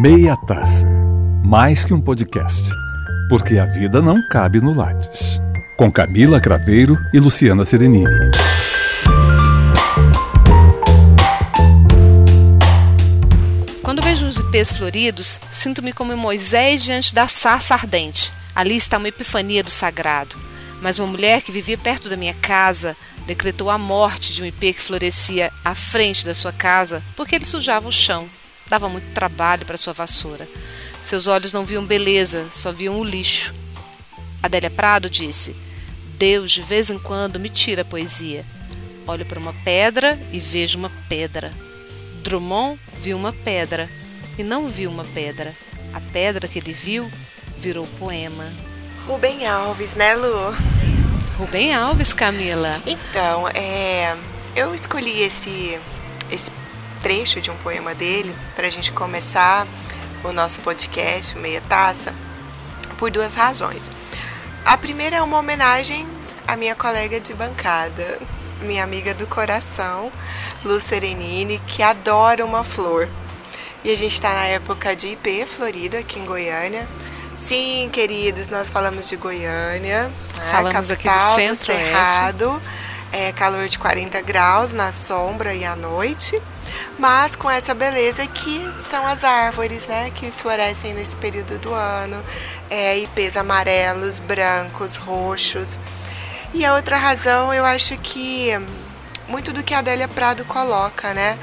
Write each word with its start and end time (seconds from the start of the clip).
Meia 0.00 0.36
Taça. 0.36 0.86
Mais 1.44 1.84
que 1.84 1.92
um 1.92 2.00
podcast. 2.00 2.70
Porque 3.28 3.58
a 3.58 3.66
vida 3.66 4.00
não 4.00 4.22
cabe 4.28 4.60
no 4.60 4.72
Lattes. 4.72 5.40
Com 5.76 5.90
Camila 5.90 6.40
Craveiro 6.40 6.96
e 7.12 7.18
Luciana 7.18 7.64
Serenini. 7.64 8.30
Quando 13.82 14.00
vejo 14.00 14.28
os 14.28 14.36
ipês 14.36 14.70
floridos, 14.72 15.40
sinto-me 15.50 15.92
como 15.92 16.16
Moisés 16.16 16.84
diante 16.84 17.12
da 17.12 17.26
sarça 17.26 17.74
ardente. 17.74 18.32
Ali 18.54 18.76
está 18.76 18.98
uma 18.98 19.08
epifania 19.08 19.64
do 19.64 19.70
sagrado. 19.70 20.36
Mas 20.80 21.00
uma 21.00 21.08
mulher 21.08 21.42
que 21.42 21.50
vivia 21.50 21.76
perto 21.76 22.08
da 22.08 22.16
minha 22.16 22.34
casa 22.34 22.96
decretou 23.26 23.68
a 23.68 23.76
morte 23.76 24.32
de 24.32 24.44
um 24.44 24.46
ipê 24.46 24.72
que 24.72 24.80
florescia 24.80 25.50
à 25.64 25.74
frente 25.74 26.24
da 26.24 26.34
sua 26.34 26.52
casa 26.52 27.02
porque 27.16 27.34
ele 27.34 27.44
sujava 27.44 27.88
o 27.88 27.92
chão. 27.92 28.28
Dava 28.68 28.88
muito 28.88 29.12
trabalho 29.12 29.64
para 29.64 29.76
sua 29.76 29.92
vassoura. 29.92 30.48
Seus 31.00 31.26
olhos 31.26 31.52
não 31.52 31.64
viam 31.64 31.84
beleza, 31.84 32.48
só 32.50 32.72
viam 32.72 33.00
o 33.00 33.04
lixo. 33.04 33.54
Adélia 34.42 34.70
Prado 34.70 35.08
disse: 35.08 35.56
Deus 36.18 36.50
de 36.50 36.62
vez 36.62 36.90
em 36.90 36.98
quando 36.98 37.40
me 37.40 37.48
tira 37.48 37.82
a 37.82 37.84
poesia. 37.84 38.44
Olho 39.06 39.24
para 39.24 39.38
uma 39.38 39.54
pedra 39.64 40.18
e 40.32 40.38
vejo 40.38 40.78
uma 40.78 40.90
pedra. 41.08 41.52
Drummond 42.22 42.78
viu 43.00 43.16
uma 43.16 43.32
pedra 43.32 43.88
e 44.36 44.42
não 44.42 44.68
viu 44.68 44.90
uma 44.90 45.04
pedra. 45.04 45.54
A 45.94 46.00
pedra 46.00 46.46
que 46.46 46.58
ele 46.58 46.72
viu 46.72 47.10
virou 47.58 47.86
poema. 47.98 48.52
Rubem 49.06 49.46
Alves, 49.46 49.94
né, 49.94 50.14
Lu? 50.14 50.54
Rubem 51.38 51.74
Alves, 51.74 52.12
Camila. 52.12 52.82
Então, 52.84 53.48
é, 53.48 54.14
eu 54.54 54.74
escolhi 54.74 55.22
esse, 55.22 55.80
esse 56.30 56.50
trecho 57.00 57.40
de 57.40 57.50
um 57.50 57.56
poema 57.56 57.94
dele 57.94 58.34
para 58.54 58.66
a 58.66 58.70
gente 58.70 58.92
começar 58.92 59.66
o 60.24 60.32
nosso 60.32 60.60
podcast, 60.60 61.36
Meia 61.38 61.60
Taça, 61.60 62.14
por 62.96 63.10
duas 63.10 63.34
razões. 63.34 63.90
A 64.64 64.76
primeira 64.76 65.16
é 65.16 65.22
uma 65.22 65.38
homenagem 65.38 66.06
à 66.46 66.56
minha 66.56 66.74
colega 66.74 67.20
de 67.20 67.32
bancada, 67.34 68.18
minha 68.60 68.82
amiga 68.82 69.14
do 69.14 69.26
coração, 69.26 70.10
Lu 70.64 70.80
Serenini, 70.80 71.60
que 71.66 71.82
adora 71.82 72.44
uma 72.44 72.64
flor. 72.64 73.08
E 73.84 73.92
a 73.92 73.96
gente 73.96 74.14
está 74.14 74.34
na 74.34 74.46
época 74.46 74.94
de 74.96 75.08
IP 75.08 75.46
Florida, 75.46 76.00
aqui 76.00 76.18
em 76.18 76.24
Goiânia. 76.24 76.88
Sim, 77.34 77.88
queridos, 77.92 78.48
nós 78.48 78.68
falamos 78.68 79.08
de 79.08 79.14
Goiânia, 79.16 80.08
né? 80.08 80.12
falamos 80.50 80.90
aqui 80.90 81.08
do 81.08 81.34
centro 81.36 81.54
do 81.54 81.64
Cerrado, 81.64 82.62
é 83.12 83.32
calor 83.32 83.68
de 83.68 83.78
40 83.78 84.20
graus 84.22 84.72
na 84.72 84.92
sombra 84.92 85.54
e 85.54 85.64
à 85.64 85.76
noite, 85.76 86.42
mas 86.98 87.36
com 87.36 87.50
essa 87.50 87.74
beleza 87.74 88.26
que 88.26 88.60
são 88.88 89.06
as 89.06 89.24
árvores, 89.24 89.86
né, 89.86 90.10
que 90.14 90.30
florescem 90.30 90.94
nesse 90.94 91.16
período 91.16 91.58
do 91.58 91.72
ano, 91.72 92.22
é, 92.70 92.98
ipês 92.98 93.36
amarelos, 93.36 94.18
brancos, 94.18 94.96
roxos. 94.96 95.78
E 96.54 96.64
a 96.64 96.74
outra 96.74 96.96
razão, 96.96 97.52
eu 97.52 97.64
acho 97.64 97.96
que 97.98 98.52
muito 99.28 99.52
do 99.52 99.62
que 99.62 99.74
a 99.74 99.78
Adélia 99.78 100.08
Prado 100.08 100.44
coloca, 100.44 101.12
né? 101.12 101.38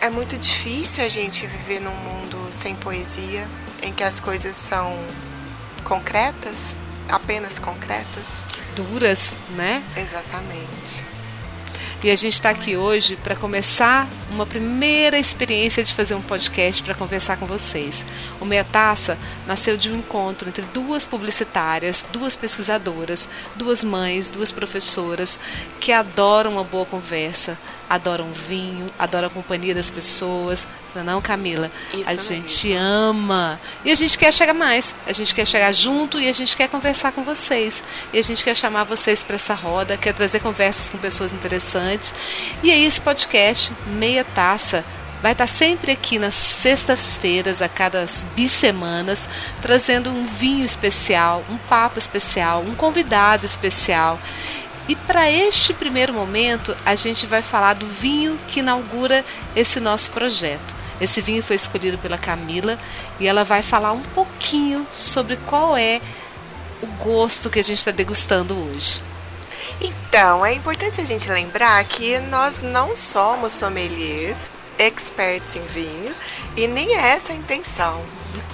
É 0.00 0.08
muito 0.08 0.38
difícil 0.38 1.04
a 1.04 1.08
gente 1.08 1.46
viver 1.46 1.80
num 1.80 1.94
mundo 1.94 2.48
sem 2.52 2.74
poesia, 2.74 3.46
em 3.82 3.92
que 3.92 4.02
as 4.02 4.18
coisas 4.18 4.56
são 4.56 4.96
concretas, 5.84 6.74
apenas 7.08 7.58
concretas. 7.58 8.26
Duras, 8.74 9.36
né? 9.50 9.82
Exatamente. 9.94 11.04
E 12.02 12.10
a 12.10 12.16
gente 12.16 12.32
está 12.32 12.48
aqui 12.48 12.78
hoje 12.78 13.14
para 13.14 13.36
começar 13.36 14.08
uma 14.30 14.46
primeira 14.46 15.18
experiência 15.18 15.84
de 15.84 15.92
fazer 15.92 16.14
um 16.14 16.22
podcast 16.22 16.82
para 16.82 16.94
conversar 16.94 17.36
com 17.36 17.44
vocês. 17.44 18.06
O 18.40 18.46
Meia 18.46 18.64
Taça 18.64 19.18
nasceu 19.46 19.76
de 19.76 19.90
um 19.90 19.98
encontro 19.98 20.48
entre 20.48 20.64
duas 20.72 21.06
publicitárias, 21.06 22.06
duas 22.10 22.36
pesquisadoras, 22.36 23.28
duas 23.54 23.84
mães, 23.84 24.30
duas 24.30 24.50
professoras 24.50 25.38
que 25.78 25.92
adoram 25.92 26.52
uma 26.52 26.64
boa 26.64 26.86
conversa, 26.86 27.58
adoram 27.90 28.32
vinho, 28.32 28.88
adoram 28.96 29.26
a 29.26 29.30
companhia 29.30 29.74
das 29.74 29.90
pessoas. 29.90 30.68
Não, 30.94 31.02
é 31.02 31.04
não 31.04 31.20
Camila? 31.20 31.68
Isso 31.92 32.08
a 32.08 32.14
gente 32.14 32.72
ama. 32.72 33.60
E 33.84 33.90
a 33.90 33.94
gente 33.96 34.16
quer 34.16 34.32
chegar 34.32 34.54
mais. 34.54 34.94
A 35.08 35.12
gente 35.12 35.34
quer 35.34 35.44
chegar 35.44 35.72
junto 35.72 36.20
e 36.20 36.28
a 36.28 36.32
gente 36.32 36.56
quer 36.56 36.68
conversar 36.68 37.10
com 37.10 37.24
vocês. 37.24 37.82
E 38.12 38.18
a 38.18 38.22
gente 38.22 38.44
quer 38.44 38.56
chamar 38.56 38.84
vocês 38.84 39.24
para 39.24 39.34
essa 39.34 39.54
roda, 39.54 39.96
quer 39.96 40.14
trazer 40.14 40.38
conversas 40.38 40.88
com 40.88 40.98
pessoas 40.98 41.32
interessantes. 41.32 42.14
E 42.62 42.70
aí, 42.70 42.84
esse 42.84 43.02
podcast, 43.02 43.72
Meia 43.88 44.22
Taça, 44.24 44.84
vai 45.20 45.32
estar 45.32 45.46
sempre 45.46 45.90
aqui 45.92 46.18
nas 46.18 46.34
sextas-feiras, 46.34 47.60
a 47.60 47.68
cada 47.68 48.06
bissemanas, 48.34 49.28
trazendo 49.60 50.10
um 50.10 50.22
vinho 50.22 50.64
especial, 50.64 51.44
um 51.50 51.56
papo 51.56 51.98
especial, 51.98 52.62
um 52.62 52.74
convidado 52.74 53.44
especial. 53.44 54.18
E 54.90 54.96
para 54.96 55.30
este 55.30 55.72
primeiro 55.72 56.12
momento, 56.12 56.76
a 56.84 56.96
gente 56.96 57.24
vai 57.24 57.42
falar 57.42 57.74
do 57.74 57.86
vinho 57.86 58.36
que 58.48 58.58
inaugura 58.58 59.24
esse 59.54 59.78
nosso 59.78 60.10
projeto. 60.10 60.74
Esse 61.00 61.20
vinho 61.20 61.44
foi 61.44 61.54
escolhido 61.54 61.96
pela 61.96 62.18
Camila 62.18 62.76
e 63.20 63.28
ela 63.28 63.44
vai 63.44 63.62
falar 63.62 63.92
um 63.92 64.02
pouquinho 64.02 64.84
sobre 64.90 65.36
qual 65.46 65.76
é 65.76 66.00
o 66.82 66.86
gosto 67.04 67.48
que 67.48 67.60
a 67.60 67.62
gente 67.62 67.78
está 67.78 67.92
degustando 67.92 68.58
hoje. 68.58 69.00
Então, 69.80 70.44
é 70.44 70.54
importante 70.54 71.00
a 71.00 71.04
gente 71.04 71.30
lembrar 71.30 71.84
que 71.84 72.18
nós 72.18 72.60
não 72.60 72.96
somos 72.96 73.52
sommeliers, 73.52 74.36
experts 74.76 75.54
em 75.54 75.64
vinho, 75.66 76.12
e 76.56 76.66
nem 76.66 76.94
é 76.94 77.12
essa 77.12 77.32
a 77.32 77.36
intenção. 77.36 78.02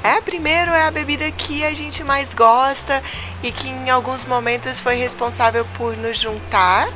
É, 0.03 0.21
primeiro 0.21 0.71
é 0.71 0.83
a 0.83 0.91
bebida 0.91 1.31
que 1.31 1.65
a 1.65 1.75
gente 1.75 2.05
mais 2.05 2.33
gosta 2.33 3.03
e 3.43 3.51
que 3.51 3.69
em 3.69 3.91
alguns 3.91 4.25
momentos 4.25 4.81
foi 4.81 4.95
responsável 4.95 5.67
por 5.77 5.97
nos 5.97 6.19
juntar, 6.19 6.89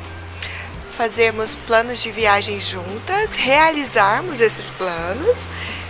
fazermos 0.91 1.53
planos 1.53 2.01
de 2.01 2.11
viagem 2.11 2.59
juntas, 2.59 3.31
realizarmos 3.33 4.39
esses 4.39 4.71
planos. 4.71 5.35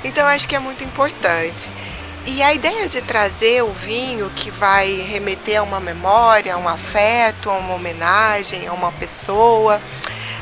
Então 0.03 0.25
acho 0.27 0.47
que 0.47 0.55
é 0.55 0.59
muito 0.59 0.83
importante. 0.83 1.69
E 2.25 2.43
a 2.43 2.53
ideia 2.53 2.87
de 2.87 3.01
trazer 3.01 3.63
o 3.63 3.71
vinho 3.71 4.29
que 4.35 4.51
vai 4.51 4.93
remeter 5.01 5.59
a 5.59 5.63
uma 5.63 5.79
memória, 5.79 6.53
a 6.53 6.57
um 6.57 6.67
afeto, 6.67 7.49
a 7.49 7.57
uma 7.57 7.73
homenagem, 7.73 8.67
a 8.67 8.73
uma 8.73 8.91
pessoa, 8.91 9.81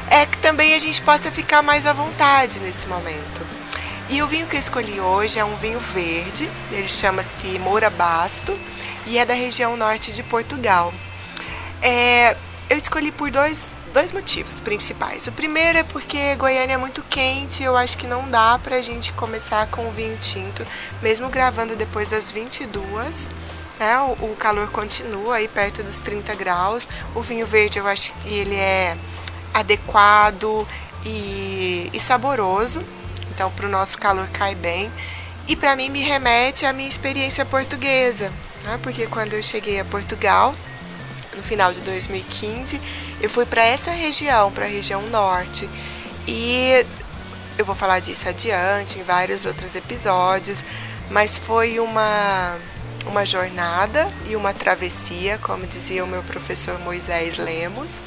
é 0.09 0.25
que 0.25 0.37
também 0.39 0.73
a 0.75 0.79
gente 0.79 1.01
possa 1.01 1.31
ficar 1.31 1.61
mais 1.61 1.85
à 1.85 1.93
vontade 1.93 2.59
nesse 2.59 2.85
momento. 2.87 3.47
E 4.11 4.23
o 4.23 4.27
vinho 4.27 4.47
que 4.47 4.55
eu 4.55 4.59
escolhi 4.59 4.99
hoje 4.99 5.37
é 5.37 5.45
um 5.45 5.55
vinho 5.57 5.79
verde, 5.79 6.49
ele 6.71 6.87
chama-se 6.87 7.59
Moura 7.59 7.91
Basto 7.91 8.59
e 9.05 9.19
é 9.19 9.25
da 9.25 9.35
região 9.35 9.77
norte 9.77 10.11
de 10.11 10.23
Portugal. 10.23 10.91
É, 11.79 12.35
eu 12.67 12.75
escolhi 12.75 13.11
por 13.11 13.29
dois, 13.29 13.67
dois 13.93 14.11
motivos 14.11 14.59
principais. 14.59 15.27
O 15.27 15.31
primeiro 15.31 15.77
é 15.77 15.83
porque 15.83 16.35
Goiânia 16.37 16.73
é 16.73 16.77
muito 16.77 17.03
quente, 17.03 17.61
eu 17.61 17.77
acho 17.77 17.99
que 17.99 18.07
não 18.07 18.27
dá 18.31 18.57
pra 18.57 18.81
gente 18.81 19.13
começar 19.13 19.67
com 19.67 19.87
o 19.87 19.91
vinho 19.91 20.17
tinto, 20.17 20.65
mesmo 21.03 21.29
gravando 21.29 21.75
depois 21.75 22.09
das 22.09 22.31
22. 22.31 23.29
Né, 23.79 23.99
o, 23.99 24.31
o 24.31 24.35
calor 24.39 24.71
continua 24.71 25.35
aí 25.35 25.47
perto 25.47 25.83
dos 25.83 25.99
30 25.99 26.33
graus. 26.33 26.87
O 27.13 27.21
vinho 27.21 27.45
verde 27.45 27.77
eu 27.77 27.85
acho 27.87 28.11
que 28.23 28.33
ele 28.33 28.55
é 28.55 28.97
adequado 29.53 30.67
e, 31.05 31.91
e 31.93 31.99
saboroso 31.99 32.83
então 33.39 33.49
para 33.51 33.67
o 33.67 33.69
nosso 33.69 33.97
calor 33.97 34.27
cai 34.27 34.53
bem. 34.53 34.91
E 35.47 35.55
para 35.55 35.73
mim 35.73 35.89
me 35.89 36.01
remete 36.01 36.65
à 36.65 36.73
minha 36.73 36.89
experiência 36.89 37.45
portuguesa, 37.45 38.29
né? 38.65 38.77
porque 38.83 39.07
quando 39.07 39.31
eu 39.33 39.41
cheguei 39.41 39.79
a 39.79 39.85
Portugal, 39.85 40.53
no 41.33 41.41
final 41.41 41.71
de 41.71 41.79
2015, 41.79 42.81
eu 43.21 43.29
fui 43.29 43.45
para 43.45 43.63
essa 43.63 43.91
região, 43.91 44.51
para 44.51 44.65
a 44.65 44.67
região 44.67 45.01
norte. 45.03 45.69
E 46.27 46.85
eu 47.57 47.63
vou 47.63 47.73
falar 47.73 48.01
disso 48.01 48.27
adiante, 48.27 48.99
em 48.99 49.03
vários 49.03 49.45
outros 49.45 49.73
episódios, 49.73 50.61
mas 51.09 51.37
foi 51.37 51.79
uma, 51.79 52.57
uma 53.05 53.25
jornada 53.25 54.05
e 54.27 54.35
uma 54.35 54.53
travessia, 54.53 55.37
como 55.37 55.65
dizia 55.65 56.03
o 56.03 56.07
meu 56.07 56.23
professor 56.23 56.77
Moisés 56.79 57.37
Lemos 57.37 58.01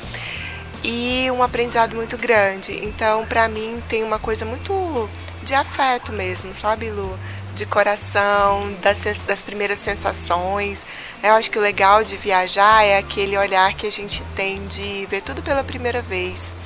e 0.85 1.31
um 1.31 1.43
aprendizado 1.43 1.95
muito 1.95 2.17
grande. 2.19 2.85
Então, 2.85 3.25
para 3.27 3.49
mim, 3.49 3.83
tem 3.89 4.03
uma 4.03 4.19
coisa 4.19 4.45
muito 4.45 5.09
de 5.43 5.55
afeto 5.55 6.13
mesmo, 6.13 6.55
sabe, 6.55 6.91
Lu? 6.91 7.19
De 7.55 7.67
coração, 7.67 8.75
das, 8.81 9.03
das 9.27 9.43
primeiras 9.43 9.79
sensações. 9.79 10.87
Eu 11.23 11.35
acho 11.35 11.51
que 11.51 11.59
o 11.59 11.63
legal 11.63 12.03
de 12.03 12.17
viajar 12.17 12.85
é 12.85 12.99
aquele 12.99 13.37
olhar 13.37 13.75
que 13.75 13.87
a 13.87 13.91
gente 13.91 14.23
tem 14.35 14.67
de 14.67 15.07
ver 15.07 15.23
tudo 15.23 15.43
pela 15.43 15.63
primeira 15.63 16.01
vez. 16.01 16.57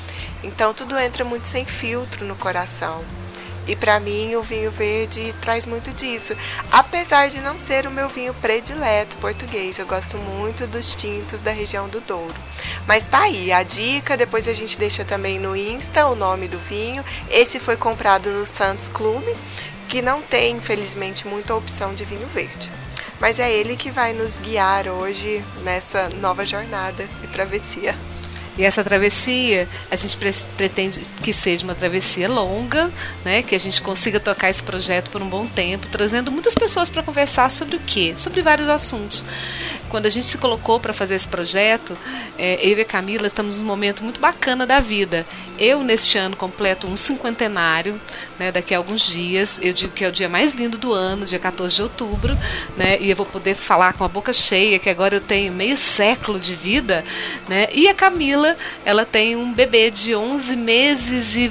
Então, 0.45 0.73
tudo 0.73 0.99
entra 0.99 1.25
muito 1.25 1.47
sem 1.47 1.65
filtro 1.65 2.25
no 2.25 2.37
coração. 2.37 3.05
E 3.67 3.75
para 3.75 3.99
mim 3.99 4.35
o 4.37 4.43
vinho 4.43 4.71
verde 4.71 5.35
traz 5.41 5.67
muito 5.67 5.93
disso. 5.93 6.37
Apesar 6.71 7.29
de 7.29 7.41
não 7.41 7.59
ser 7.59 7.87
o 7.87 7.91
meu 7.91 8.09
vinho 8.09 8.33
predileto 8.35 9.17
português, 9.17 9.79
eu 9.79 9.87
gosto 9.87 10.17
muito 10.17 10.67
dos 10.67 10.95
tintos 10.95 11.43
da 11.43 11.51
região 11.51 11.89
do 11.89 12.01
Douro. 12.01 12.35
Mas 12.87 13.09
tá 13.09 13.23
aí 13.23 13.53
a 13.53 13.63
dica, 13.63 14.17
depois 14.17 14.47
a 14.47 14.53
gente 14.53 14.79
deixa 14.79 15.05
também 15.05 15.39
no 15.39 15.57
Insta 15.57 16.07
o 16.07 16.15
nome 16.15 16.47
do 16.47 16.59
vinho. 16.59 17.05
Esse 17.31 17.59
foi 17.59 17.77
comprado 17.77 18.31
no 18.31 18.47
Santos 18.47 18.89
Clube, 18.89 19.35
que 19.89 20.01
não 20.01 20.23
tem, 20.23 20.57
infelizmente, 20.57 21.27
muita 21.27 21.55
opção 21.55 21.95
de 21.95 22.05
vinho 22.05 22.27
verde. 22.29 22.71
Mas 23.19 23.39
é 23.39 23.51
ele 23.51 23.77
que 23.77 23.91
vai 23.91 24.13
nos 24.13 24.39
guiar 24.39 24.89
hoje 24.89 25.43
nessa 25.63 26.09
nova 26.21 26.45
jornada 26.45 27.09
e 27.23 27.27
travessia. 27.27 27.95
E 28.59 28.65
essa 28.65 28.83
travessia, 28.83 29.69
a 29.91 29.97
gente 29.97 30.17
pretende 30.57 31.01
que 31.23 31.33
seja 31.33 31.65
uma 31.65 31.75
travessia 31.75 32.29
longa, 32.29 32.91
né? 33.25 33.43
Que 33.43 33.55
a 33.55 33.61
gente 33.61 33.83
consiga 33.83 34.19
tocar 34.19 34.49
esse 34.49 34.63
projeto 34.63 35.11
por 35.11 35.23
um 35.23 35.29
bom 35.29 35.47
tempo, 35.47 35.87
trazendo 35.89 36.33
muitas 36.33 36.55
pessoas 36.55 36.89
para 36.89 37.03
conversar 37.03 37.51
sobre 37.51 37.77
o 37.77 37.81
quê? 37.81 38.15
Sobre 38.17 38.41
vários 38.43 38.69
assuntos. 38.69 39.25
Quando 39.89 40.07
a 40.07 40.11
gente 40.11 40.27
se 40.27 40.39
colocou 40.39 40.81
para 40.81 40.93
fazer 40.93 41.15
esse 41.15 41.29
projeto, 41.29 41.97
é, 42.39 42.59
eu 42.67 42.77
e 42.77 42.81
a 42.81 42.85
Camila 42.85 43.27
estamos 43.27 43.61
num 43.61 43.67
momento 43.67 44.03
muito 44.03 44.21
bacana 44.21 44.67
da 44.67 44.81
vida. 44.81 45.27
Eu, 45.59 45.83
neste 45.83 46.19
ano, 46.19 46.37
completo 46.37 46.87
um 46.87 46.97
cinquentenário, 46.97 48.01
né, 48.39 48.51
daqui 48.53 48.75
a 48.75 48.79
alguns 48.79 49.07
dias. 49.07 49.59
Eu 49.63 49.73
digo 49.73 49.93
que 49.93 50.05
é 50.05 50.09
o 50.09 50.13
dia 50.13 50.29
mais 50.29 50.55
lindo 50.55 50.77
do 50.77 50.93
ano, 50.93 51.25
dia 51.25 51.39
14 51.39 51.77
de 51.77 51.83
outubro, 51.83 52.37
né, 52.77 52.99
e 53.01 53.11
eu 53.11 53.17
vou 53.17 53.27
poder 53.27 53.55
falar 53.55 53.93
com 53.93 54.05
a 54.05 54.09
boca 54.09 54.33
cheia 54.33 54.79
que 54.79 54.91
agora 54.91 55.15
eu 55.15 55.21
tenho 55.21 55.53
meio 55.53 55.77
século 55.77 56.39
de 56.39 56.55
vida. 56.55 57.05
Né, 57.49 57.67
e 57.73 57.89
a 57.89 57.95
Camila, 57.95 58.57
ela 58.85 59.05
tem 59.05 59.37
um 59.37 59.53
bebê 59.53 59.91
de 59.91 60.15
11 60.15 60.57
meses 60.57 61.37
e 61.37 61.51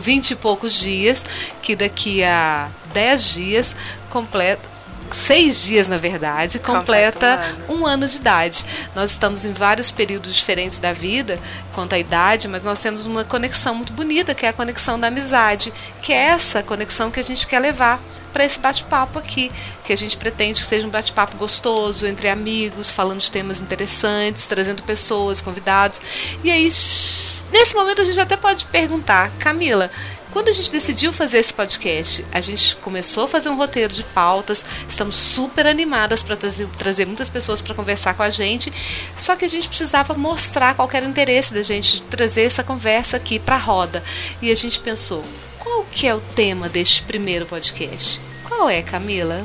20 0.00 0.30
e 0.32 0.34
poucos 0.34 0.80
dias, 0.80 1.24
que 1.62 1.76
daqui 1.76 2.24
a 2.24 2.68
10 2.92 3.34
dias 3.34 3.76
completa 4.10 4.71
seis 5.12 5.62
dias, 5.64 5.88
na 5.88 5.96
verdade, 5.96 6.58
completa 6.58 7.40
um 7.68 7.72
ano. 7.72 7.82
um 7.82 7.86
ano 7.86 8.08
de 8.08 8.16
idade. 8.16 8.64
Nós 8.94 9.12
estamos 9.12 9.44
em 9.44 9.52
vários 9.52 9.90
períodos 9.90 10.34
diferentes 10.34 10.78
da 10.78 10.92
vida 10.92 11.38
quanto 11.74 11.94
à 11.94 11.98
idade, 11.98 12.48
mas 12.48 12.64
nós 12.64 12.80
temos 12.80 13.06
uma 13.06 13.24
conexão 13.24 13.74
muito 13.74 13.92
bonita, 13.92 14.34
que 14.34 14.46
é 14.46 14.48
a 14.48 14.52
conexão 14.52 14.98
da 14.98 15.08
amizade, 15.08 15.72
que 16.02 16.12
é 16.12 16.16
essa 16.28 16.62
conexão 16.62 17.10
que 17.10 17.20
a 17.20 17.24
gente 17.24 17.46
quer 17.46 17.60
levar 17.60 18.00
para 18.32 18.44
esse 18.44 18.58
bate-papo 18.58 19.18
aqui, 19.18 19.52
que 19.84 19.92
a 19.92 19.96
gente 19.96 20.16
pretende 20.16 20.60
que 20.60 20.66
seja 20.66 20.86
um 20.86 20.90
bate-papo 20.90 21.36
gostoso 21.36 22.06
entre 22.06 22.28
amigos, 22.28 22.90
falando 22.90 23.20
de 23.20 23.30
temas 23.30 23.60
interessantes, 23.60 24.46
trazendo 24.46 24.82
pessoas, 24.82 25.40
convidados. 25.40 26.00
E 26.42 26.50
aí, 26.50 26.64
nesse 26.64 27.74
momento 27.74 28.00
a 28.00 28.04
gente 28.04 28.18
até 28.18 28.36
pode 28.36 28.64
perguntar, 28.66 29.30
Camila, 29.38 29.90
quando 30.32 30.48
a 30.48 30.52
gente 30.52 30.72
decidiu 30.72 31.12
fazer 31.12 31.38
esse 31.38 31.52
podcast, 31.52 32.24
a 32.32 32.40
gente 32.40 32.74
começou 32.76 33.24
a 33.24 33.28
fazer 33.28 33.50
um 33.50 33.56
roteiro 33.56 33.92
de 33.92 34.02
pautas, 34.02 34.64
estamos 34.88 35.14
super 35.14 35.66
animadas 35.66 36.22
para 36.22 36.36
trazer, 36.36 36.66
trazer, 36.78 37.06
muitas 37.06 37.28
pessoas 37.28 37.60
para 37.60 37.74
conversar 37.74 38.14
com 38.14 38.22
a 38.22 38.30
gente, 38.30 38.72
só 39.14 39.36
que 39.36 39.44
a 39.44 39.48
gente 39.48 39.68
precisava 39.68 40.14
mostrar 40.14 40.74
qual 40.74 40.88
era 40.92 41.06
o 41.06 41.08
interesse 41.08 41.52
da 41.52 41.62
gente 41.62 41.96
de 41.96 42.02
trazer 42.02 42.42
essa 42.42 42.64
conversa 42.64 43.18
aqui 43.18 43.38
para 43.38 43.56
a 43.56 43.58
roda. 43.58 44.02
E 44.40 44.50
a 44.50 44.54
gente 44.54 44.80
pensou, 44.80 45.22
qual 45.58 45.84
que 45.84 46.06
é 46.06 46.14
o 46.14 46.20
tema 46.20 46.68
deste 46.68 47.02
primeiro 47.02 47.44
podcast? 47.44 48.20
Qual 48.48 48.70
é, 48.70 48.82
Camila? 48.82 49.44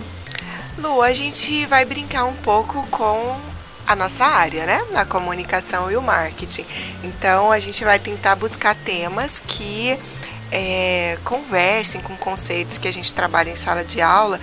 Lu, 0.78 1.02
a 1.02 1.12
gente 1.12 1.66
vai 1.66 1.84
brincar 1.84 2.26
um 2.26 2.36
pouco 2.36 2.86
com 2.88 3.38
a 3.86 3.96
nossa 3.96 4.26
área, 4.26 4.66
né? 4.66 4.84
A 4.94 5.06
comunicação 5.06 5.92
e 5.92 5.96
o 5.96 6.02
marketing. 6.02 6.66
Então 7.04 7.52
a 7.52 7.60
gente 7.60 7.84
vai 7.84 7.98
tentar 7.98 8.36
buscar 8.36 8.76
temas 8.76 9.40
que 9.40 9.98
é, 10.52 11.18
conversem 11.24 12.02
com 12.02 12.16
conceitos 12.18 12.78
que 12.78 12.88
a 12.88 12.94
gente 12.94 13.14
trabalha 13.14 13.50
em 13.50 13.56
sala 13.56 13.84
de 13.84 14.02
aula, 14.02 14.40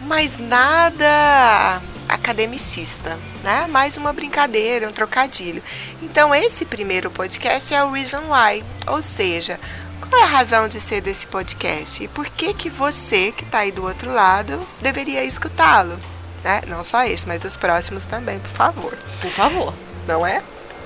mas 0.00 0.38
nada 0.38 1.80
academicista, 2.08 3.18
né? 3.42 3.66
Mais 3.70 3.96
uma 3.96 4.12
brincadeira, 4.12 4.88
um 4.88 4.92
trocadilho. 4.92 5.62
Então, 6.02 6.34
esse 6.34 6.64
primeiro 6.64 7.10
podcast 7.10 7.72
é 7.72 7.82
o 7.82 7.90
Reason 7.90 8.22
Why, 8.30 8.64
ou 8.86 9.02
seja, 9.02 9.58
qual 10.00 10.20
é 10.20 10.24
a 10.24 10.28
razão 10.28 10.68
de 10.68 10.80
ser 10.80 11.00
desse 11.00 11.26
podcast 11.26 12.02
e 12.02 12.08
por 12.08 12.26
que 12.26 12.52
que 12.54 12.70
você 12.70 13.32
que 13.32 13.42
está 13.42 13.60
aí 13.60 13.72
do 13.72 13.84
outro 13.84 14.12
lado 14.12 14.66
deveria 14.80 15.24
escutá-lo, 15.24 15.98
né? 16.42 16.60
Não 16.68 16.84
só 16.84 17.04
esse, 17.04 17.26
mas 17.26 17.44
os 17.44 17.56
próximos 17.56 18.06
também, 18.06 18.38
por 18.38 18.50
favor. 18.50 18.96
Por 19.20 19.30
favor. 19.30 19.74
Não 20.06 20.26
é? 20.26 20.42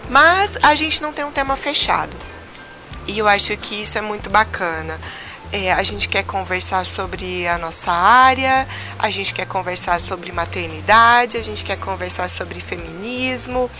Mas 0.08 0.56
a 0.62 0.74
gente 0.74 1.02
não 1.02 1.12
tem 1.12 1.24
um 1.24 1.32
tema 1.32 1.56
fechado. 1.56 2.16
E 3.08 3.18
eu 3.18 3.26
acho 3.26 3.56
que 3.56 3.80
isso 3.80 3.96
é 3.96 4.02
muito 4.02 4.28
bacana. 4.28 5.00
É, 5.50 5.72
a 5.72 5.82
gente 5.82 6.10
quer 6.10 6.24
conversar 6.24 6.84
sobre 6.84 7.48
a 7.48 7.56
nossa 7.56 7.90
área, 7.90 8.68
a 8.98 9.08
gente 9.08 9.32
quer 9.32 9.46
conversar 9.46 9.98
sobre 9.98 10.30
maternidade, 10.30 11.38
a 11.38 11.42
gente 11.42 11.64
quer 11.64 11.78
conversar 11.78 12.28
sobre 12.28 12.60
feminismo, 12.60 13.70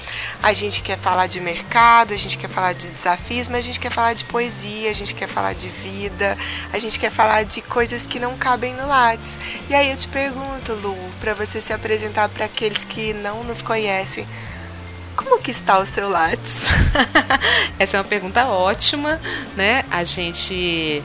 a 0.42 0.54
gente 0.54 0.82
quer 0.82 0.96
falar 0.96 1.26
de 1.26 1.40
mercado, 1.40 2.14
a 2.14 2.16
gente 2.16 2.38
quer 2.38 2.48
falar 2.48 2.72
de 2.72 2.88
desafios, 2.88 3.48
mas 3.48 3.58
a 3.58 3.62
gente 3.62 3.78
quer 3.78 3.90
falar 3.90 4.14
de 4.14 4.24
poesia, 4.24 4.88
a 4.88 4.94
gente 4.94 5.14
quer 5.14 5.28
falar 5.28 5.52
de 5.52 5.68
vida, 5.68 6.38
a 6.72 6.78
gente 6.78 6.98
quer 6.98 7.10
falar 7.10 7.42
de 7.42 7.60
coisas 7.60 8.06
que 8.06 8.18
não 8.18 8.34
cabem 8.38 8.72
no 8.72 8.88
Lattes. 8.88 9.38
E 9.68 9.74
aí 9.74 9.90
eu 9.90 9.96
te 9.98 10.08
pergunto, 10.08 10.72
Lu, 10.72 10.96
para 11.20 11.34
você 11.34 11.60
se 11.60 11.74
apresentar 11.74 12.30
para 12.30 12.46
aqueles 12.46 12.82
que 12.82 13.12
não 13.12 13.44
nos 13.44 13.60
conhecem, 13.60 14.26
como 15.18 15.40
que 15.40 15.50
está 15.50 15.80
o 15.80 15.86
seu 15.86 16.08
Lattes? 16.08 16.62
Essa 17.76 17.96
é 17.96 18.00
uma 18.00 18.06
pergunta 18.06 18.46
ótima, 18.46 19.20
né? 19.56 19.84
A 19.90 20.04
gente 20.04 21.02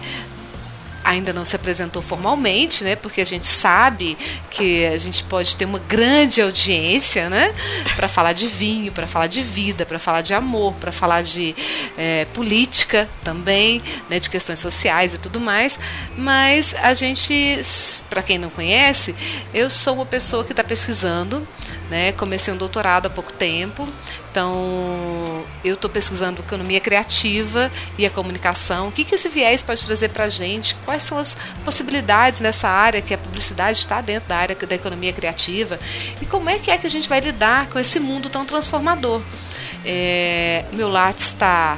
ainda 1.04 1.34
não 1.34 1.44
se 1.44 1.56
apresentou 1.56 2.02
formalmente, 2.02 2.84
né? 2.84 2.96
Porque 2.96 3.22
a 3.22 3.26
gente 3.26 3.46
sabe 3.46 4.18
que 4.50 4.86
a 4.86 4.98
gente 4.98 5.24
pode 5.24 5.56
ter 5.56 5.66
uma 5.66 5.80
grande 5.80 6.42
audiência, 6.42 7.30
né? 7.30 7.54
Para 7.96 8.08
falar 8.08 8.34
de 8.34 8.48
vinho, 8.48 8.92
para 8.92 9.06
falar 9.06 9.28
de 9.28 9.42
vida, 9.42 9.86
para 9.86 10.00
falar 10.00 10.22
de 10.22 10.34
amor, 10.34 10.74
para 10.76 10.92
falar 10.92 11.22
de 11.22 11.56
é, 11.98 12.26
política 12.34 13.10
também, 13.24 13.82
né? 14.10 14.20
De 14.20 14.30
questões 14.30 14.60
sociais 14.60 15.14
e 15.14 15.18
tudo 15.18 15.40
mais. 15.40 15.78
Mas 16.18 16.74
a 16.82 16.94
gente, 16.94 17.62
para 18.10 18.22
quem 18.22 18.38
não 18.38 18.50
conhece, 18.50 19.14
eu 19.54 19.70
sou 19.70 19.96
uma 19.96 20.06
pessoa 20.06 20.44
que 20.44 20.54
está 20.54 20.64
pesquisando, 20.64 21.46
né? 21.90 22.12
Comecei 22.14 22.54
um 22.54 22.58
doutorado 22.58 23.08
há 23.08 23.10
pouco 23.10 23.34
tempo, 23.34 23.88
então, 24.34 25.33
eu 25.64 25.76
estou 25.76 25.90
pesquisando 25.90 26.42
economia 26.42 26.80
criativa 26.80 27.72
e 27.98 28.06
a 28.06 28.10
comunicação. 28.10 28.90
O 28.90 28.92
que, 28.92 29.04
que 29.04 29.16
esse 29.16 29.30
viés 29.30 29.64
pode 29.64 29.86
trazer 29.86 30.10
para 30.10 30.26
a 30.26 30.30
gente? 30.30 30.76
Quais 30.86 31.04
são 31.04 31.18
as 31.18 31.36
possibilidades 31.64 32.42
nessa 32.42 32.68
área, 32.68 33.02
que 33.02 33.14
a 33.14 33.18
publicidade 33.18 33.78
está 33.78 34.02
dentro 34.02 34.30
da 34.30 34.38
área 34.38 34.56
da 34.56 34.76
economia 34.76 35.14
criativa? 35.14 35.80
E 36.22 36.26
como 36.26 36.50
é 36.50 36.60
que 36.60 36.70
é 36.70 36.78
que 36.78 36.88
a 36.88 36.90
gente 36.90 37.08
vai 37.08 37.20
lidar 37.20 37.68
com 37.68 37.80
esse 37.80 38.00
mundo 38.00 38.30
tão 38.30 38.46
transformador? 38.46 39.22
É, 39.86 40.66
meu 40.74 40.90
Lattes 40.90 41.28
está 41.28 41.78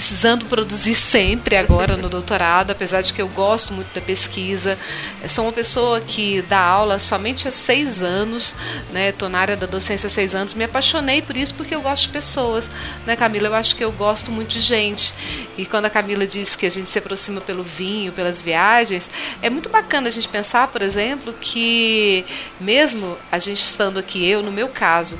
precisando 0.00 0.46
produzir 0.46 0.94
sempre 0.94 1.56
agora 1.56 1.94
no 1.94 2.08
doutorado, 2.08 2.70
apesar 2.70 3.02
de 3.02 3.12
que 3.12 3.20
eu 3.20 3.28
gosto 3.28 3.74
muito 3.74 3.92
da 3.94 4.00
pesquisa. 4.00 4.78
Eu 5.22 5.28
sou 5.28 5.44
uma 5.44 5.52
pessoa 5.52 6.00
que 6.00 6.40
dá 6.40 6.58
aula 6.58 6.98
somente 6.98 7.46
há 7.46 7.50
seis 7.50 8.02
anos, 8.02 8.56
né? 8.92 9.10
Estou 9.10 9.28
na 9.28 9.38
área 9.38 9.58
da 9.58 9.66
docência 9.66 10.06
há 10.06 10.10
seis 10.10 10.34
anos. 10.34 10.54
Me 10.54 10.64
apaixonei 10.64 11.20
por 11.20 11.36
isso 11.36 11.54
porque 11.54 11.74
eu 11.74 11.82
gosto 11.82 12.04
de 12.04 12.14
pessoas, 12.14 12.70
né, 13.04 13.14
Camila? 13.14 13.48
Eu 13.48 13.54
acho 13.54 13.76
que 13.76 13.84
eu 13.84 13.92
gosto 13.92 14.32
muito 14.32 14.48
de 14.48 14.60
gente. 14.60 15.12
E 15.58 15.66
quando 15.66 15.84
a 15.84 15.90
Camila 15.90 16.26
disse 16.26 16.56
que 16.56 16.64
a 16.64 16.70
gente 16.70 16.88
se 16.88 16.98
aproxima 16.98 17.42
pelo 17.42 17.62
vinho, 17.62 18.10
pelas 18.10 18.40
viagens, 18.40 19.10
é 19.42 19.50
muito 19.50 19.68
bacana 19.68 20.08
a 20.08 20.10
gente 20.10 20.28
pensar, 20.28 20.68
por 20.68 20.80
exemplo, 20.80 21.34
que 21.38 22.24
mesmo 22.58 23.18
a 23.30 23.38
gente 23.38 23.60
estando 23.60 23.98
aqui, 23.98 24.26
eu, 24.26 24.42
no 24.42 24.50
meu 24.50 24.68
caso, 24.68 25.18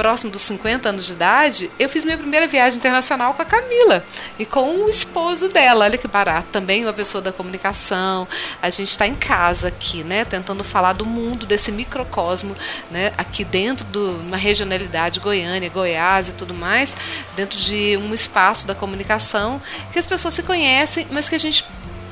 próximo 0.00 0.30
dos 0.30 0.40
50 0.40 0.88
anos 0.88 1.06
de 1.08 1.12
idade, 1.12 1.70
eu 1.78 1.86
fiz 1.86 2.06
minha 2.06 2.16
primeira 2.16 2.46
viagem 2.46 2.78
internacional 2.78 3.34
com 3.34 3.42
a 3.42 3.44
Camila 3.44 4.02
e 4.38 4.46
com 4.46 4.86
o 4.86 4.88
esposo 4.88 5.50
dela. 5.50 5.84
Olha 5.84 5.98
que 5.98 6.08
barato, 6.08 6.48
também 6.50 6.86
uma 6.86 6.92
pessoa 6.94 7.20
da 7.20 7.30
comunicação. 7.30 8.26
A 8.62 8.70
gente 8.70 8.88
está 8.88 9.06
em 9.06 9.14
casa 9.14 9.68
aqui, 9.68 10.02
né, 10.02 10.24
tentando 10.24 10.64
falar 10.64 10.94
do 10.94 11.04
mundo, 11.04 11.44
desse 11.44 11.70
microcosmo, 11.70 12.56
né, 12.90 13.12
aqui 13.18 13.44
dentro 13.44 13.84
de 13.84 13.98
uma 13.98 14.38
regionalidade 14.38 15.20
Goiânia, 15.20 15.68
Goiás 15.68 16.30
e 16.30 16.32
tudo 16.32 16.54
mais, 16.54 16.96
dentro 17.36 17.58
de 17.58 17.98
um 17.98 18.14
espaço 18.14 18.66
da 18.66 18.74
comunicação 18.74 19.60
que 19.92 19.98
as 19.98 20.06
pessoas 20.06 20.32
se 20.32 20.42
conhecem, 20.42 21.06
mas 21.10 21.28
que 21.28 21.34
a 21.34 21.38
gente 21.38 21.66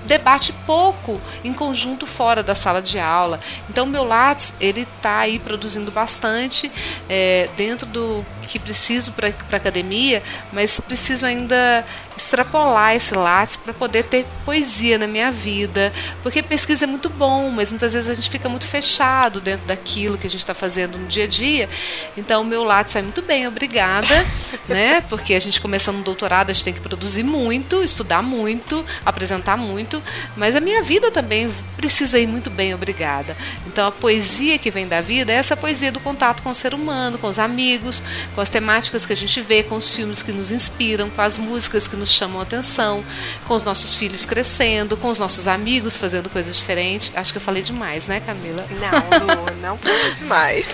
debate 0.08 0.52
pouco 0.66 1.20
em 1.44 1.52
conjunto 1.52 2.06
fora 2.06 2.42
da 2.42 2.54
sala 2.54 2.82
de 2.82 2.98
aula. 2.98 3.38
Então, 3.68 3.86
meu 3.86 4.02
Lattes 4.02 4.52
ele 4.60 4.80
está 4.80 5.18
aí 5.18 5.38
produzindo 5.38 5.92
bastante 5.92 6.72
é, 7.08 7.48
dentro 7.56 7.86
do 7.86 8.24
que 8.48 8.58
preciso 8.58 9.12
para 9.12 9.28
a 9.28 9.56
academia, 9.56 10.22
mas 10.52 10.80
preciso 10.80 11.26
ainda 11.26 11.84
extrapolar 12.18 12.94
esse 12.94 13.14
Lattes 13.14 13.56
para 13.56 13.72
poder 13.72 14.04
ter 14.04 14.26
poesia 14.44 14.98
na 14.98 15.06
minha 15.06 15.30
vida, 15.30 15.92
porque 16.22 16.42
pesquisa 16.42 16.84
é 16.84 16.86
muito 16.86 17.08
bom, 17.08 17.50
mas 17.50 17.70
muitas 17.70 17.92
vezes 17.92 18.10
a 18.10 18.14
gente 18.14 18.28
fica 18.28 18.48
muito 18.48 18.66
fechado 18.66 19.40
dentro 19.40 19.66
daquilo 19.66 20.18
que 20.18 20.26
a 20.26 20.30
gente 20.30 20.40
está 20.40 20.54
fazendo 20.54 20.98
no 20.98 21.06
dia 21.06 21.24
a 21.24 21.26
dia. 21.26 21.68
Então, 22.16 22.42
o 22.42 22.44
meu 22.44 22.64
Lattes 22.64 22.94
vai 22.94 23.02
muito 23.02 23.22
bem, 23.22 23.46
obrigada, 23.46 24.26
né? 24.68 25.00
Porque 25.02 25.34
a 25.34 25.40
gente 25.40 25.60
começando 25.60 25.98
um 25.98 26.02
doutorado, 26.02 26.50
a 26.50 26.52
gente 26.52 26.64
tem 26.64 26.74
que 26.74 26.80
produzir 26.80 27.22
muito, 27.22 27.82
estudar 27.82 28.22
muito, 28.22 28.84
apresentar 29.04 29.56
muito, 29.56 30.02
mas 30.36 30.56
a 30.56 30.60
minha 30.60 30.82
vida 30.82 31.10
também 31.10 31.52
precisa 31.76 32.18
ir 32.18 32.26
muito 32.26 32.50
bem, 32.50 32.74
obrigada. 32.74 33.36
Então, 33.66 33.86
a 33.86 33.92
poesia 33.92 34.58
que 34.58 34.70
vem 34.70 34.86
da 34.88 35.00
vida 35.00 35.32
é 35.32 35.36
essa 35.36 35.56
poesia 35.56 35.92
do 35.92 36.00
contato 36.00 36.42
com 36.42 36.50
o 36.50 36.54
ser 36.54 36.74
humano, 36.74 37.18
com 37.18 37.28
os 37.28 37.38
amigos, 37.38 38.02
com 38.34 38.40
as 38.40 38.50
temáticas 38.50 39.06
que 39.06 39.12
a 39.12 39.16
gente 39.16 39.40
vê, 39.40 39.62
com 39.62 39.76
os 39.76 39.94
filmes 39.94 40.22
que 40.22 40.32
nos 40.32 40.50
inspiram, 40.50 41.08
com 41.10 41.22
as 41.22 41.38
músicas 41.38 41.86
que 41.86 41.96
nos 41.96 42.07
nos 42.08 42.14
chamam 42.14 42.40
atenção, 42.40 43.04
com 43.46 43.54
os 43.54 43.62
nossos 43.62 43.94
filhos 43.94 44.24
crescendo, 44.24 44.96
com 44.96 45.08
os 45.08 45.18
nossos 45.18 45.46
amigos 45.46 45.96
fazendo 45.96 46.30
coisas 46.30 46.56
diferentes. 46.56 47.12
Acho 47.14 47.32
que 47.32 47.36
eu 47.36 47.42
falei 47.42 47.62
demais, 47.62 48.06
né, 48.06 48.20
Camila? 48.20 48.66
Não, 48.70 49.26
Lu, 49.26 49.60
não 49.60 49.78
falou 49.78 50.10
demais. 50.16 50.66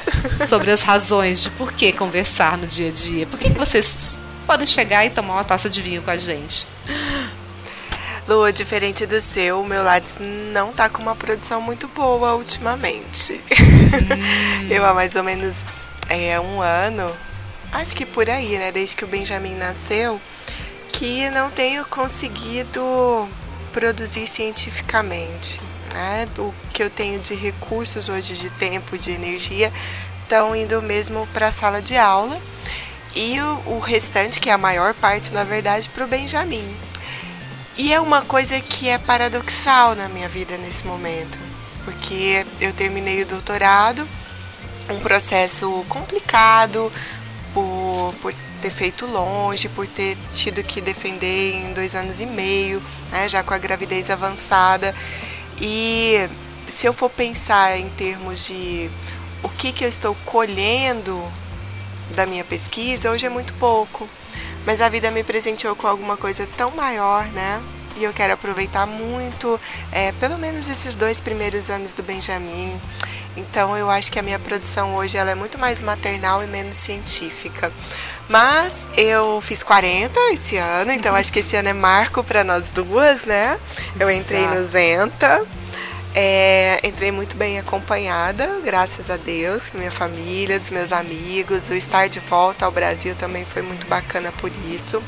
Sobre 0.49 0.71
as 0.71 0.83
razões 0.83 1.43
de 1.43 1.51
por 1.51 1.73
que 1.73 1.93
conversar 1.93 2.57
no 2.57 2.67
dia 2.67 2.89
a 2.89 2.93
dia. 2.93 3.27
Por 3.27 3.39
que, 3.39 3.51
que 3.51 3.59
vocês 3.59 4.21
podem 4.47 4.67
chegar 4.67 5.05
e 5.05 5.11
tomar 5.11 5.35
uma 5.35 5.45
taça 5.45 5.69
de 5.69 5.83
vinho 5.83 6.03
com 6.03 6.11
a 6.11 6.17
gente? 6.17 6.67
Lua, 8.29 8.53
diferente 8.53 9.05
do 9.05 9.21
seu, 9.21 9.61
o 9.61 9.67
meu 9.67 9.83
Lattes 9.83 10.17
não 10.53 10.73
tá 10.73 10.89
com 10.89 11.03
uma 11.03 11.17
produção 11.17 11.61
muito 11.61 11.89
boa 11.89 12.35
ultimamente. 12.35 13.35
Hum. 13.35 14.69
Eu 14.71 14.85
há 14.85 14.95
mais 14.95 15.15
ou 15.15 15.23
menos 15.23 15.57
é, 16.09 16.41
um 16.41 16.63
ano, 16.63 17.15
acho 17.73 17.95
que 17.95 18.07
por 18.07 18.31
aí, 18.31 18.57
né? 18.57 18.73
Desde 18.73 18.97
que 18.97 19.05
o 19.05 19.09
Benjamin 19.09 19.55
nasceu, 19.57 20.19
que 20.95 21.29
não 21.31 21.51
tenho 21.51 21.85
conseguido 21.85 23.29
produzir 23.73 24.29
cientificamente. 24.29 25.61
Né? 25.93 26.29
O 26.39 26.55
que 26.73 26.83
eu 26.85 26.89
tenho 26.89 27.19
de 27.19 27.35
recursos 27.35 28.09
hoje, 28.09 28.35
de 28.35 28.49
tempo, 28.51 28.97
de 28.97 29.11
energia, 29.11 29.73
estão 30.23 30.55
indo 30.55 30.81
mesmo 30.81 31.27
para 31.33 31.49
a 31.49 31.53
sala 31.53 31.83
de 31.83 31.97
aula. 31.97 32.41
E 33.15 33.41
o, 33.41 33.75
o 33.75 33.79
restante, 33.81 34.39
que 34.39 34.49
é 34.49 34.53
a 34.53 34.59
maior 34.59 34.95
parte, 34.95 35.33
na 35.33 35.43
verdade, 35.43 35.89
para 35.89 36.05
o 36.05 36.09
Benjamin. 36.09 36.77
E 37.77 37.93
é 37.93 38.01
uma 38.01 38.23
coisa 38.23 38.61
que 38.61 38.89
é 38.89 38.97
paradoxal 38.97 39.97
na 39.97 40.09
minha 40.09 40.29
vida 40.29 40.57
nesse 40.57 40.87
momento, 40.87 41.37
porque 41.85 42.47
eu 42.61 42.73
terminei 42.73 43.23
o 43.23 43.27
doutorado, 43.27 44.09
um 44.89 45.01
processo 45.01 45.85
complicado 45.89 46.93
por, 47.53 48.15
por 48.23 48.33
ter 48.65 48.71
feito 48.71 49.07
longe, 49.07 49.69
por 49.69 49.87
ter 49.87 50.17
tido 50.33 50.63
que 50.63 50.81
defender 50.81 51.55
em 51.55 51.73
dois 51.73 51.95
anos 51.95 52.21
e 52.21 52.27
meio, 52.27 52.83
né, 53.11 53.29
já 53.29 53.43
com 53.43 53.53
a 53.53 53.59
gravidez 53.59 54.09
avançada. 54.09 54.95
E 55.61 56.29
se 56.71 56.87
eu 56.87 56.93
for 56.93 57.11
pensar 57.11 57.79
em 57.79 57.89
termos 57.91 58.47
de 58.47 58.91
o 59.43 59.49
que, 59.49 59.73
que 59.73 59.85
eu 59.85 59.89
estou 59.89 60.17
colhendo 60.25 61.23
da 62.15 62.25
minha 62.25 62.45
pesquisa, 62.45 63.11
hoje 63.11 63.27
é 63.27 63.29
muito 63.29 63.53
pouco 63.55 64.09
mas 64.67 64.81
a 64.81 64.89
vida 64.89 65.11
me 65.11 65.23
presenteou 65.23 65.77
com 65.77 65.87
alguma 65.87 66.17
coisa 66.17 66.47
tão 66.57 66.71
maior, 66.71 67.27
né? 67.29 67.63
E 67.97 68.05
eu 68.05 68.13
quero 68.13 68.33
aproveitar 68.33 68.87
muito, 68.87 69.61
é, 69.93 70.11
pelo 70.13 70.39
menos 70.39 70.69
esses 70.69 70.95
dois 70.95 71.21
primeiros 71.21 71.71
anos 71.71 71.93
do 71.93 72.03
Benjamin. 72.03 72.81
Então 73.37 73.77
eu 73.77 73.91
acho 73.91 74.11
que 74.11 74.19
a 74.19 74.23
minha 74.23 74.39
produção 74.39 74.97
hoje 74.97 75.17
ela 75.17 75.31
é 75.31 75.35
muito 75.35 75.59
mais 75.59 75.81
maternal 75.81 76.43
e 76.43 76.47
menos 76.47 76.77
científica. 76.77 77.71
Mas 78.29 78.89
eu 78.97 79.41
fiz 79.43 79.63
40 79.63 80.19
esse 80.33 80.57
ano, 80.57 80.93
então 80.93 81.15
acho 81.15 81.33
que 81.33 81.41
esse 81.41 81.57
ano 81.57 81.69
é 81.69 81.73
marco 81.73 82.25
para 82.25 82.43
nós 82.43 82.71
duas, 82.71 83.23
né? 83.23 83.59
Eu 83.99 84.11
entrei 84.11 84.47
no 84.47 84.67
Zenta. 84.67 85.45
É, 86.17 86.79
entrei 86.85 87.11
muito 87.11 87.37
bem 87.37 87.59
acompanhada, 87.59 88.61
graças 88.65 89.11
a 89.11 89.17
Deus, 89.17 89.65
minha 89.75 89.91
família, 89.91 90.61
dos 90.61 90.71
meus 90.71 90.93
amigos. 90.93 91.69
O 91.69 91.75
estar 91.75 92.09
de 92.09 92.21
volta 92.21 92.65
ao 92.65 92.71
Brasil 92.71 93.17
também 93.17 93.45
foi 93.45 93.63
muito 93.63 93.87
bacana 93.89 94.33
por 94.39 94.51
isso. 94.73 95.03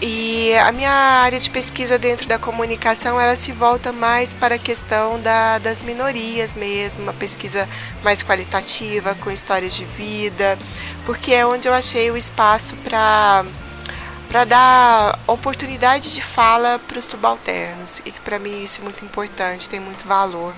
E 0.00 0.54
a 0.58 0.70
minha 0.72 0.90
área 0.90 1.40
de 1.40 1.48
pesquisa 1.48 1.98
dentro 1.98 2.28
da 2.28 2.38
comunicação, 2.38 3.18
ela 3.18 3.34
se 3.34 3.50
volta 3.52 3.92
mais 3.92 4.34
para 4.34 4.56
a 4.56 4.58
questão 4.58 5.18
da, 5.20 5.58
das 5.58 5.80
minorias 5.80 6.54
mesmo, 6.54 7.04
uma 7.04 7.14
pesquisa 7.14 7.66
mais 8.02 8.22
qualitativa, 8.22 9.14
com 9.14 9.30
histórias 9.30 9.74
de 9.74 9.86
vida, 9.86 10.58
porque 11.06 11.32
é 11.32 11.46
onde 11.46 11.66
eu 11.66 11.72
achei 11.72 12.10
o 12.10 12.16
espaço 12.16 12.76
para 12.84 13.44
para 14.28 14.44
dar 14.44 15.18
oportunidade 15.26 16.12
de 16.12 16.20
fala 16.20 16.80
para 16.80 16.98
os 16.98 17.04
subalternos 17.04 18.00
e 18.00 18.10
que 18.10 18.20
para 18.20 18.38
mim 18.38 18.60
isso 18.62 18.80
é 18.80 18.84
muito 18.84 19.04
importante, 19.04 19.68
tem 19.68 19.80
muito 19.80 20.06
valor. 20.06 20.52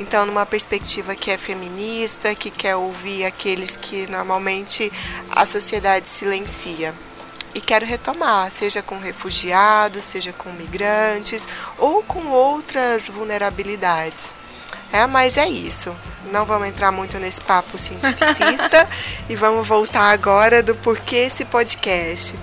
Então, 0.00 0.26
numa 0.26 0.44
perspectiva 0.44 1.14
que 1.14 1.30
é 1.30 1.38
feminista, 1.38 2.34
que 2.34 2.50
quer 2.50 2.74
ouvir 2.74 3.24
aqueles 3.24 3.76
que 3.76 4.08
normalmente 4.08 4.92
a 5.30 5.46
sociedade 5.46 6.06
silencia. 6.08 6.92
E 7.54 7.60
quero 7.60 7.86
retomar, 7.86 8.50
seja 8.50 8.82
com 8.82 8.98
refugiados, 8.98 10.04
seja 10.04 10.32
com 10.32 10.50
migrantes 10.52 11.46
ou 11.78 12.02
com 12.02 12.28
outras 12.28 13.06
vulnerabilidades. 13.08 14.34
É, 14.92 15.06
mas 15.06 15.36
é 15.36 15.48
isso. 15.48 15.94
Não 16.30 16.44
vamos 16.44 16.68
entrar 16.68 16.90
muito 16.90 17.18
nesse 17.18 17.40
papo 17.40 17.76
cientificista 17.76 18.88
e 19.28 19.36
vamos 19.36 19.66
voltar 19.66 20.10
agora 20.10 20.62
do 20.62 20.74
porquê 20.74 21.16
esse 21.16 21.44
podcast. 21.44 22.34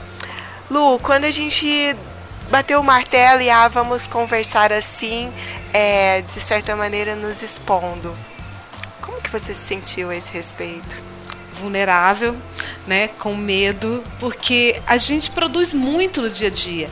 Lu, 0.69 0.99
quando 0.99 1.25
a 1.25 1.31
gente 1.31 1.95
bateu 2.49 2.79
o 2.79 2.83
martelo 2.83 3.41
e 3.41 3.49
ah, 3.49 3.67
vamos 3.67 4.07
conversar 4.07 4.71
assim, 4.71 5.31
é, 5.73 6.21
de 6.21 6.39
certa 6.41 6.75
maneira 6.75 7.15
nos 7.15 7.41
expondo, 7.41 8.15
como 9.01 9.21
que 9.21 9.29
você 9.29 9.53
se 9.53 9.67
sentiu 9.67 10.09
a 10.09 10.15
esse 10.15 10.31
respeito? 10.31 11.10
Vulnerável, 11.61 12.35
né, 12.87 13.07
com 13.07 13.35
medo, 13.35 14.03
porque 14.19 14.81
a 14.87 14.97
gente 14.97 15.31
produz 15.31 15.73
muito 15.73 16.21
no 16.21 16.29
dia 16.29 16.47
a 16.47 16.51
dia 16.51 16.89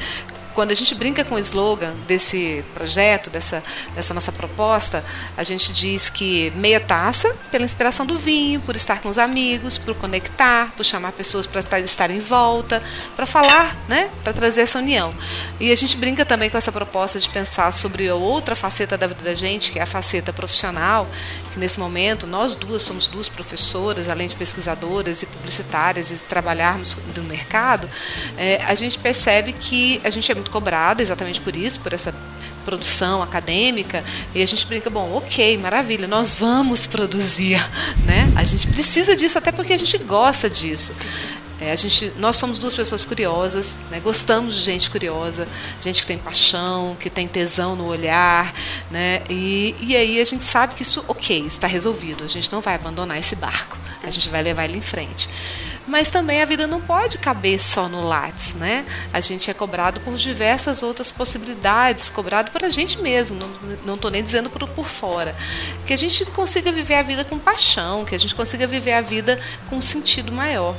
quando 0.60 0.72
a 0.72 0.76
gente 0.76 0.94
brinca 0.94 1.24
com 1.24 1.36
o 1.36 1.40
slogan 1.40 1.94
desse 2.06 2.66
projeto, 2.74 3.30
dessa, 3.30 3.64
dessa 3.96 4.14
nossa 4.14 4.30
proposta, 4.30 5.02
a 5.38 5.42
gente 5.42 5.72
diz 5.72 6.10
que 6.10 6.52
meia 6.54 6.82
taça 6.82 7.34
pela 7.50 7.64
inspiração 7.64 8.06
do 8.06 8.18
vinho, 8.18 8.60
por 8.60 8.76
estar 8.76 9.02
com 9.02 9.08
os 9.08 9.18
amigos, 9.18 9.78
por 9.78 9.96
conectar, 9.96 10.70
por 10.76 10.84
chamar 10.84 11.14
pessoas 11.14 11.48
para 11.48 11.80
estar 11.80 12.12
em 12.12 12.20
volta, 12.20 12.84
para 13.16 13.26
falar, 13.26 13.74
né, 13.88 14.10
para 14.22 14.34
trazer 14.34 14.60
essa 14.60 14.80
união. 14.80 15.14
E 15.62 15.72
a 15.72 15.76
gente 15.76 15.96
brinca 15.96 16.26
também 16.26 16.50
com 16.50 16.58
essa 16.58 16.74
proposta 16.74 17.18
de 17.22 17.30
pensar 17.30 17.72
sobre 17.72 18.10
a 18.10 18.16
outra 18.16 18.54
faceta 18.54 18.98
da 18.98 19.08
vida 19.08 19.24
da 19.24 19.36
gente, 19.36 19.72
que 19.72 19.80
é 19.80 19.84
a 19.84 19.86
faceta 19.86 20.34
profissional, 20.34 21.08
que 21.54 21.58
nesse 21.58 21.80
momento 21.80 22.28
nós 22.28 22.54
duas 22.54 22.82
somos 22.82 23.08
duas 23.08 23.30
professoras, 23.30 24.10
além 24.10 24.28
de 24.28 24.36
pesquisadoras 24.36 25.24
e 25.24 25.26
publicitárias 25.26 26.12
e 26.12 26.22
trabalharmos 26.22 26.98
no 27.16 27.24
mercado, 27.24 27.90
é, 28.38 28.62
a 28.66 28.76
gente 28.76 29.00
percebe 29.00 29.54
que 29.54 30.02
a 30.04 30.10
gente 30.10 30.30
é 30.30 30.36
muito 30.36 30.49
muito 30.50 30.52
cobrada 30.52 31.02
exatamente 31.02 31.40
por 31.40 31.56
isso, 31.56 31.80
por 31.80 31.94
essa 31.94 32.14
produção 32.66 33.22
acadêmica, 33.22 34.04
e 34.34 34.44
a 34.44 34.46
gente 34.46 34.66
brinca, 34.66 34.90
bom, 34.90 35.16
ok, 35.16 35.58
maravilha, 35.58 36.08
nós 36.08 36.34
vamos 36.38 36.86
produzir, 36.86 37.58
né? 38.06 38.32
A 38.36 38.44
gente 38.44 38.68
precisa 38.68 39.16
disso 39.16 39.38
até 39.38 39.52
porque 39.52 39.74
a 39.74 39.78
gente 39.78 39.98
gosta 40.00 40.50
disso. 40.50 40.94
É, 41.62 41.72
a 41.72 41.76
gente, 41.76 42.14
nós 42.18 42.38
somos 42.38 42.58
duas 42.58 42.74
pessoas 42.74 43.04
curiosas, 43.04 43.76
né? 43.92 44.00
gostamos 44.00 44.56
de 44.56 44.62
gente 44.62 44.90
curiosa, 44.90 45.46
gente 45.82 46.02
que 46.02 46.08
tem 46.08 46.18
paixão, 46.18 46.96
que 46.98 47.10
tem 47.10 47.28
tesão 47.28 47.76
no 47.76 47.86
olhar, 47.86 48.54
né? 48.90 49.22
E, 49.30 49.76
e 49.82 49.94
aí 49.94 50.22
a 50.22 50.24
gente 50.24 50.44
sabe 50.44 50.74
que 50.76 50.84
isso, 50.84 51.04
ok, 51.06 51.46
está 51.46 51.68
resolvido, 51.68 52.24
a 52.24 52.30
gente 52.30 52.50
não 52.50 52.62
vai 52.62 52.76
abandonar 52.76 53.20
esse 53.20 53.36
barco, 53.36 53.78
a 54.02 54.10
gente 54.10 54.30
vai 54.30 54.42
levar 54.42 54.66
ele 54.66 54.78
em 54.78 54.82
frente. 54.82 55.28
Mas 55.90 56.12
também 56.12 56.40
a 56.40 56.46
vida 56.46 56.68
não 56.68 56.80
pode 56.80 57.18
caber 57.18 57.60
só 57.60 57.90
no 57.90 58.08
Lattes, 58.08 58.54
né? 58.54 58.86
A 59.12 59.20
gente 59.20 59.50
é 59.50 59.54
cobrado 59.56 60.00
por 60.02 60.16
diversas 60.16 60.84
outras 60.84 61.12
possibilidades, 61.12 62.12
cobrado 62.12 62.52
por 62.52 62.64
a 62.64 62.70
gente 62.70 63.02
mesmo, 63.02 63.40
não 63.84 63.96
estou 63.96 64.12
nem 64.12 64.24
dizendo 64.24 64.52
por, 64.52 64.68
por 64.70 64.86
fora. 64.86 65.36
Que 65.88 65.94
a 65.94 65.98
gente 65.98 66.24
consiga 66.28 66.72
viver 66.72 66.94
a 66.94 67.02
vida 67.02 67.26
com 67.26 67.40
paixão, 67.40 68.06
que 68.06 68.14
a 68.14 68.20
gente 68.20 68.36
consiga 68.36 68.68
viver 68.68 68.94
a 68.94 69.02
vida 69.02 69.40
com 69.68 69.78
um 69.78 69.82
sentido 69.82 70.32
maior. 70.32 70.76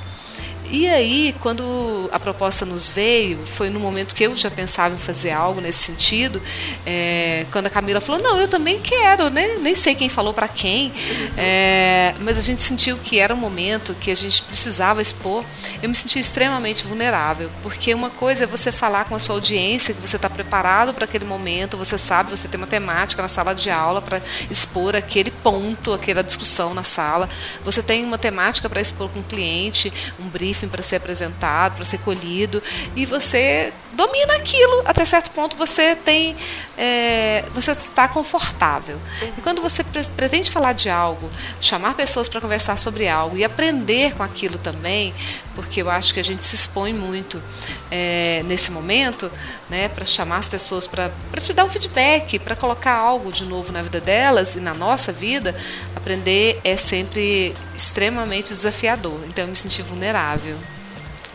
E 0.72 0.86
aí, 0.86 1.34
quando 1.40 2.08
a 2.12 2.18
proposta 2.20 2.64
nos 2.64 2.90
veio, 2.90 3.44
foi 3.44 3.68
no 3.70 3.80
momento 3.80 4.14
que 4.14 4.22
eu 4.22 4.36
já 4.36 4.48
pensava 4.48 4.94
em 4.94 4.98
fazer 4.98 5.32
algo 5.32 5.60
nesse 5.60 5.82
sentido, 5.82 6.40
é, 6.86 7.44
quando 7.50 7.66
a 7.66 7.70
Camila 7.70 8.00
falou, 8.00 8.22
não, 8.22 8.40
eu 8.40 8.46
também 8.46 8.78
quero, 8.80 9.30
né? 9.30 9.58
Nem 9.60 9.74
sei 9.74 9.96
quem 9.96 10.08
falou 10.08 10.32
para 10.32 10.46
quem, 10.46 10.92
é, 11.36 12.14
mas 12.20 12.38
a 12.38 12.42
gente 12.42 12.62
sentiu 12.62 12.96
que 12.98 13.18
era 13.18 13.34
um 13.34 13.36
momento 13.36 13.96
que 13.96 14.12
a 14.12 14.14
gente 14.14 14.42
precisava 14.42 15.02
expor. 15.02 15.44
Eu 15.82 15.88
me 15.88 15.94
senti 15.94 16.20
extremamente 16.20 16.84
vulnerável, 16.84 17.50
porque 17.62 17.92
uma 17.92 18.10
coisa 18.10 18.44
é 18.44 18.46
você 18.46 18.70
falar 18.70 19.06
com 19.06 19.16
a 19.16 19.18
sua 19.18 19.34
audiência 19.34 19.92
que 19.92 20.00
você 20.00 20.14
está 20.14 20.30
preparado 20.30 20.94
para 20.94 21.04
aquele 21.04 21.24
momento, 21.24 21.76
você 21.76 21.98
sabe, 21.98 22.30
você 22.30 22.46
tem 22.46 22.60
uma 22.60 22.66
temática 22.68 23.20
na 23.20 23.28
sala 23.28 23.54
de 23.54 23.70
aula 23.70 24.00
para 24.00 24.22
expor 24.48 24.94
aquele 24.94 25.32
ponto, 25.32 25.92
aquela 25.92 26.22
discussão 26.22 26.74
na 26.74 26.84
sala, 26.84 27.28
você 27.64 27.82
tem 27.82 28.04
uma 28.04 28.18
temática 28.18 28.68
para 28.68 28.80
expor 28.80 29.08
com 29.08 29.18
o 29.18 29.24
cliente, 29.24 29.92
um 30.20 30.28
briefing 30.28 30.59
briefing 30.60 30.68
para 30.68 30.82
ser 30.82 30.96
apresentado, 30.96 31.76
para 31.76 31.84
ser 31.84 31.98
colhido, 31.98 32.62
e 32.94 33.06
você 33.06 33.72
domina 33.92 34.34
aquilo. 34.34 34.82
Até 34.84 35.04
certo 35.04 35.30
ponto 35.30 35.56
você 35.56 35.96
tem. 35.96 36.36
É, 36.76 37.44
você 37.52 37.72
está 37.72 38.08
confortável. 38.08 38.98
E 39.36 39.40
quando 39.40 39.60
você 39.60 39.84
pretende 40.16 40.50
falar 40.50 40.72
de 40.72 40.88
algo, 40.88 41.28
chamar 41.60 41.94
pessoas 41.94 42.28
para 42.28 42.40
conversar 42.40 42.78
sobre 42.78 43.08
algo 43.08 43.36
e 43.36 43.44
aprender 43.44 44.14
com 44.14 44.22
aquilo 44.22 44.56
também, 44.58 45.14
porque 45.54 45.82
eu 45.82 45.90
acho 45.90 46.14
que 46.14 46.20
a 46.20 46.24
gente 46.24 46.42
se 46.42 46.54
expõe 46.54 46.92
muito 46.92 47.42
é, 47.90 48.42
nesse 48.46 48.70
momento, 48.70 49.30
né, 49.68 49.88
para 49.88 50.06
chamar 50.06 50.38
as 50.38 50.48
pessoas 50.48 50.86
para 50.86 51.10
te 51.38 51.52
dar 51.52 51.64
um 51.64 51.70
feedback, 51.70 52.38
para 52.38 52.56
colocar 52.56 52.94
algo 52.94 53.30
de 53.30 53.44
novo 53.44 53.72
na 53.72 53.82
vida 53.82 54.00
delas 54.00 54.54
e 54.54 54.60
na 54.60 54.72
nossa 54.72 55.12
vida, 55.12 55.54
aprender 55.94 56.60
é 56.64 56.76
sempre 56.76 57.54
extremamente 57.80 58.48
desafiador. 58.48 59.18
Então 59.26 59.44
eu 59.44 59.48
me 59.48 59.56
senti 59.56 59.80
vulnerável 59.80 60.58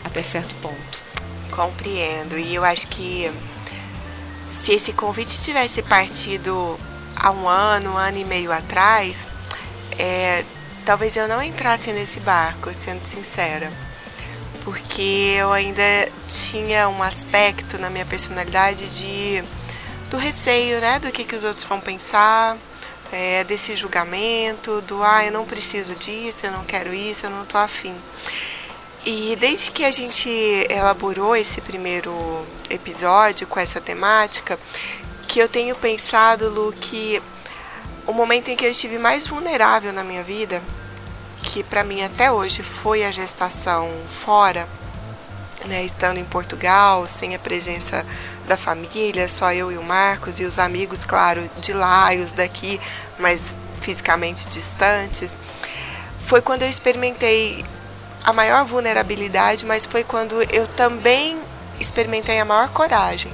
até 0.04 0.22
certo 0.22 0.54
ponto. 0.56 1.02
Compreendo. 1.50 2.38
E 2.38 2.54
eu 2.54 2.64
acho 2.64 2.86
que 2.88 3.30
se 4.46 4.72
esse 4.72 4.92
convite 4.92 5.42
tivesse 5.42 5.82
partido 5.82 6.78
há 7.16 7.30
um 7.32 7.48
ano, 7.48 7.92
um 7.92 7.96
ano 7.96 8.18
e 8.18 8.24
meio 8.24 8.52
atrás, 8.52 9.26
é, 9.98 10.44
talvez 10.84 11.16
eu 11.16 11.26
não 11.26 11.42
entrasse 11.42 11.92
nesse 11.92 12.20
barco, 12.20 12.72
sendo 12.72 13.00
sincera. 13.00 13.70
Porque 14.62 15.34
eu 15.38 15.52
ainda 15.52 15.82
tinha 16.24 16.88
um 16.88 17.02
aspecto 17.02 17.78
na 17.78 17.90
minha 17.90 18.06
personalidade 18.06 18.88
de 18.96 19.44
do 20.10 20.16
receio, 20.16 20.80
né? 20.80 21.00
Do 21.00 21.10
que, 21.10 21.24
que 21.24 21.34
os 21.34 21.42
outros 21.42 21.64
vão 21.64 21.80
pensar, 21.80 22.56
é, 23.12 23.44
desse 23.44 23.76
julgamento, 23.76 24.80
do 24.82 25.02
ah, 25.02 25.24
eu 25.24 25.32
não 25.32 25.44
preciso 25.44 25.94
disso, 25.94 26.46
eu 26.46 26.52
não 26.52 26.64
quero 26.64 26.92
isso, 26.92 27.26
eu 27.26 27.30
não 27.30 27.44
tô 27.44 27.58
afim. 27.58 27.94
E 29.04 29.36
desde 29.36 29.70
que 29.70 29.84
a 29.84 29.92
gente 29.92 30.28
elaborou 30.68 31.36
esse 31.36 31.60
primeiro 31.60 32.44
episódio 32.68 33.46
com 33.46 33.60
essa 33.60 33.80
temática, 33.80 34.58
que 35.28 35.38
eu 35.38 35.48
tenho 35.48 35.76
pensado, 35.76 36.48
Lu, 36.48 36.72
que 36.72 37.22
o 38.06 38.12
momento 38.12 38.48
em 38.48 38.56
que 38.56 38.64
eu 38.64 38.70
estive 38.70 38.98
mais 38.98 39.26
vulnerável 39.26 39.92
na 39.92 40.02
minha 40.02 40.22
vida, 40.22 40.62
que 41.42 41.62
para 41.62 41.84
mim 41.84 42.02
até 42.02 42.32
hoje 42.32 42.62
foi 42.62 43.04
a 43.04 43.12
gestação 43.12 43.88
fora, 44.24 44.68
né, 45.66 45.84
estando 45.84 46.18
em 46.18 46.24
Portugal, 46.24 47.06
sem 47.08 47.34
a 47.34 47.38
presença 47.38 48.04
da 48.46 48.56
família, 48.56 49.28
só 49.28 49.52
eu 49.52 49.70
e 49.72 49.76
o 49.76 49.82
Marcos 49.82 50.38
e 50.38 50.44
os 50.44 50.58
amigos, 50.58 51.04
claro, 51.04 51.48
de 51.56 51.72
lá 51.72 52.14
e 52.14 52.18
os 52.18 52.32
daqui, 52.32 52.80
mas 53.18 53.40
fisicamente 53.80 54.48
distantes. 54.48 55.38
Foi 56.26 56.40
quando 56.40 56.62
eu 56.62 56.68
experimentei 56.68 57.64
a 58.24 58.32
maior 58.32 58.64
vulnerabilidade, 58.64 59.64
mas 59.64 59.86
foi 59.86 60.02
quando 60.02 60.42
eu 60.52 60.66
também 60.66 61.40
experimentei 61.80 62.40
a 62.40 62.44
maior 62.44 62.68
coragem. 62.70 63.32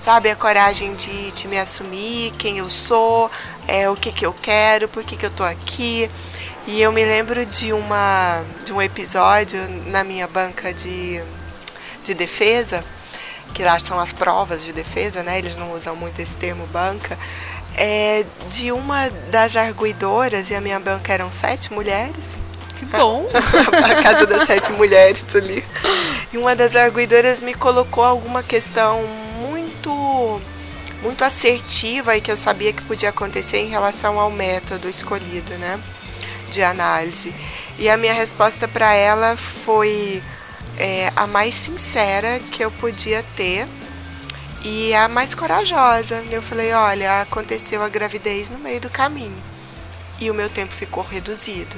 Sabe, 0.00 0.30
a 0.30 0.34
coragem 0.34 0.92
de, 0.92 1.30
de 1.30 1.46
me 1.46 1.58
assumir, 1.58 2.32
quem 2.32 2.58
eu 2.58 2.68
sou, 2.68 3.30
é, 3.68 3.88
o 3.88 3.94
que, 3.94 4.10
que 4.10 4.26
eu 4.26 4.32
quero, 4.32 4.88
por 4.88 5.04
que, 5.04 5.16
que 5.16 5.26
eu 5.26 5.30
tô 5.30 5.44
aqui. 5.44 6.10
E 6.66 6.80
eu 6.80 6.90
me 6.90 7.04
lembro 7.04 7.44
de, 7.44 7.72
uma, 7.72 8.42
de 8.64 8.72
um 8.72 8.82
episódio 8.82 9.60
na 9.86 10.02
minha 10.02 10.26
banca 10.26 10.72
de, 10.72 11.22
de 12.02 12.14
defesa, 12.14 12.84
que 13.54 13.62
lá 13.62 13.78
são 13.78 13.98
as 13.98 14.12
provas 14.12 14.62
de 14.62 14.72
defesa, 14.72 15.22
né? 15.22 15.38
Eles 15.38 15.56
não 15.56 15.72
usam 15.72 15.94
muito 15.94 16.20
esse 16.20 16.36
termo 16.36 16.66
banca. 16.66 17.18
É, 17.74 18.24
de 18.50 18.70
uma 18.70 19.08
das 19.30 19.56
arguidoras, 19.56 20.50
e 20.50 20.54
a 20.54 20.60
minha 20.60 20.78
banca 20.78 21.12
eram 21.12 21.30
sete 21.30 21.72
mulheres, 21.72 22.38
que 22.76 22.84
bom! 22.84 23.28
a 23.32 24.02
casa 24.02 24.26
das 24.26 24.46
sete 24.46 24.72
mulheres 24.72 25.22
ali. 25.34 25.64
E 26.32 26.38
uma 26.38 26.56
das 26.56 26.74
arguidoras 26.74 27.40
me 27.40 27.54
colocou 27.54 28.04
alguma 28.04 28.42
questão 28.42 29.02
muito 29.40 30.40
muito 31.02 31.24
assertiva 31.24 32.16
e 32.16 32.20
que 32.20 32.30
eu 32.30 32.36
sabia 32.36 32.72
que 32.72 32.82
podia 32.82 33.08
acontecer 33.08 33.58
em 33.58 33.68
relação 33.68 34.20
ao 34.20 34.30
método 34.30 34.88
escolhido, 34.88 35.52
né, 35.58 35.78
de 36.50 36.62
análise. 36.62 37.34
E 37.78 37.90
a 37.90 37.96
minha 37.96 38.12
resposta 38.12 38.68
para 38.68 38.94
ela 38.94 39.36
foi 39.36 40.22
é, 40.82 41.12
a 41.14 41.26
mais 41.26 41.54
sincera 41.54 42.40
que 42.50 42.64
eu 42.64 42.70
podia 42.70 43.22
ter 43.36 43.68
e 44.64 44.92
a 44.94 45.08
mais 45.08 45.34
corajosa. 45.34 46.24
Eu 46.30 46.42
falei: 46.42 46.72
olha, 46.72 47.22
aconteceu 47.22 47.82
a 47.82 47.88
gravidez 47.88 48.50
no 48.50 48.58
meio 48.58 48.80
do 48.80 48.90
caminho 48.90 49.42
e 50.20 50.30
o 50.30 50.34
meu 50.34 50.50
tempo 50.50 50.72
ficou 50.72 51.02
reduzido 51.02 51.76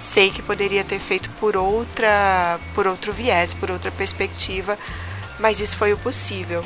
sei 0.00 0.30
que 0.30 0.40
poderia 0.40 0.82
ter 0.82 0.98
feito 0.98 1.28
por 1.38 1.56
outra, 1.56 2.58
por 2.74 2.86
outro 2.86 3.12
viés, 3.12 3.52
por 3.52 3.70
outra 3.70 3.90
perspectiva, 3.90 4.78
mas 5.38 5.60
isso 5.60 5.76
foi 5.76 5.92
o 5.92 5.98
possível. 5.98 6.64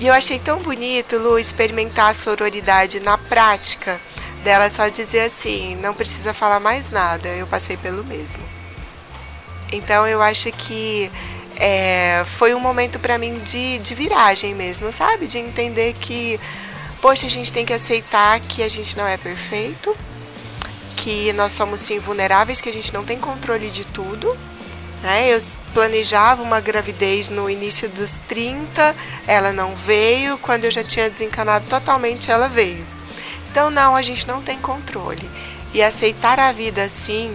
E 0.00 0.06
eu 0.06 0.12
achei 0.12 0.38
tão 0.38 0.58
bonito, 0.58 1.16
Lu, 1.16 1.38
experimentar 1.38 2.10
a 2.10 2.14
sororidade 2.14 3.00
na 3.00 3.16
prática 3.16 4.00
dela 4.42 4.70
só 4.70 4.88
dizer 4.88 5.20
assim, 5.20 5.76
não 5.76 5.94
precisa 5.94 6.34
falar 6.34 6.60
mais 6.60 6.90
nada, 6.90 7.28
eu 7.28 7.46
passei 7.46 7.76
pelo 7.76 8.04
mesmo. 8.04 8.57
Então 9.72 10.06
eu 10.06 10.22
acho 10.22 10.50
que 10.52 11.10
é, 11.56 12.24
foi 12.38 12.54
um 12.54 12.60
momento 12.60 12.98
para 12.98 13.18
mim 13.18 13.38
de, 13.38 13.78
de 13.78 13.94
viragem 13.94 14.54
mesmo, 14.54 14.92
sabe? 14.92 15.26
De 15.26 15.38
entender 15.38 15.94
que, 15.94 16.38
poxa, 17.02 17.26
a 17.26 17.30
gente 17.30 17.52
tem 17.52 17.66
que 17.66 17.72
aceitar 17.72 18.38
que 18.40 18.62
a 18.62 18.68
gente 18.68 18.96
não 18.96 19.06
é 19.06 19.16
perfeito, 19.16 19.94
que 20.96 21.32
nós 21.32 21.52
somos 21.52 21.80
sim 21.80 21.98
vulneráveis, 21.98 22.60
que 22.60 22.68
a 22.68 22.72
gente 22.72 22.94
não 22.94 23.04
tem 23.04 23.18
controle 23.18 23.70
de 23.70 23.84
tudo. 23.84 24.36
Né? 25.02 25.34
Eu 25.34 25.42
planejava 25.74 26.42
uma 26.42 26.60
gravidez 26.60 27.28
no 27.28 27.48
início 27.50 27.88
dos 27.88 28.18
30, 28.28 28.94
ela 29.26 29.52
não 29.52 29.74
veio, 29.76 30.38
quando 30.38 30.64
eu 30.64 30.70
já 30.70 30.82
tinha 30.82 31.10
desencanado 31.10 31.66
totalmente, 31.68 32.30
ela 32.30 32.48
veio. 32.48 32.84
Então, 33.50 33.70
não, 33.70 33.96
a 33.96 34.02
gente 34.02 34.26
não 34.26 34.42
tem 34.42 34.58
controle. 34.58 35.28
E 35.72 35.82
aceitar 35.82 36.38
a 36.38 36.52
vida 36.52 36.82
assim, 36.82 37.34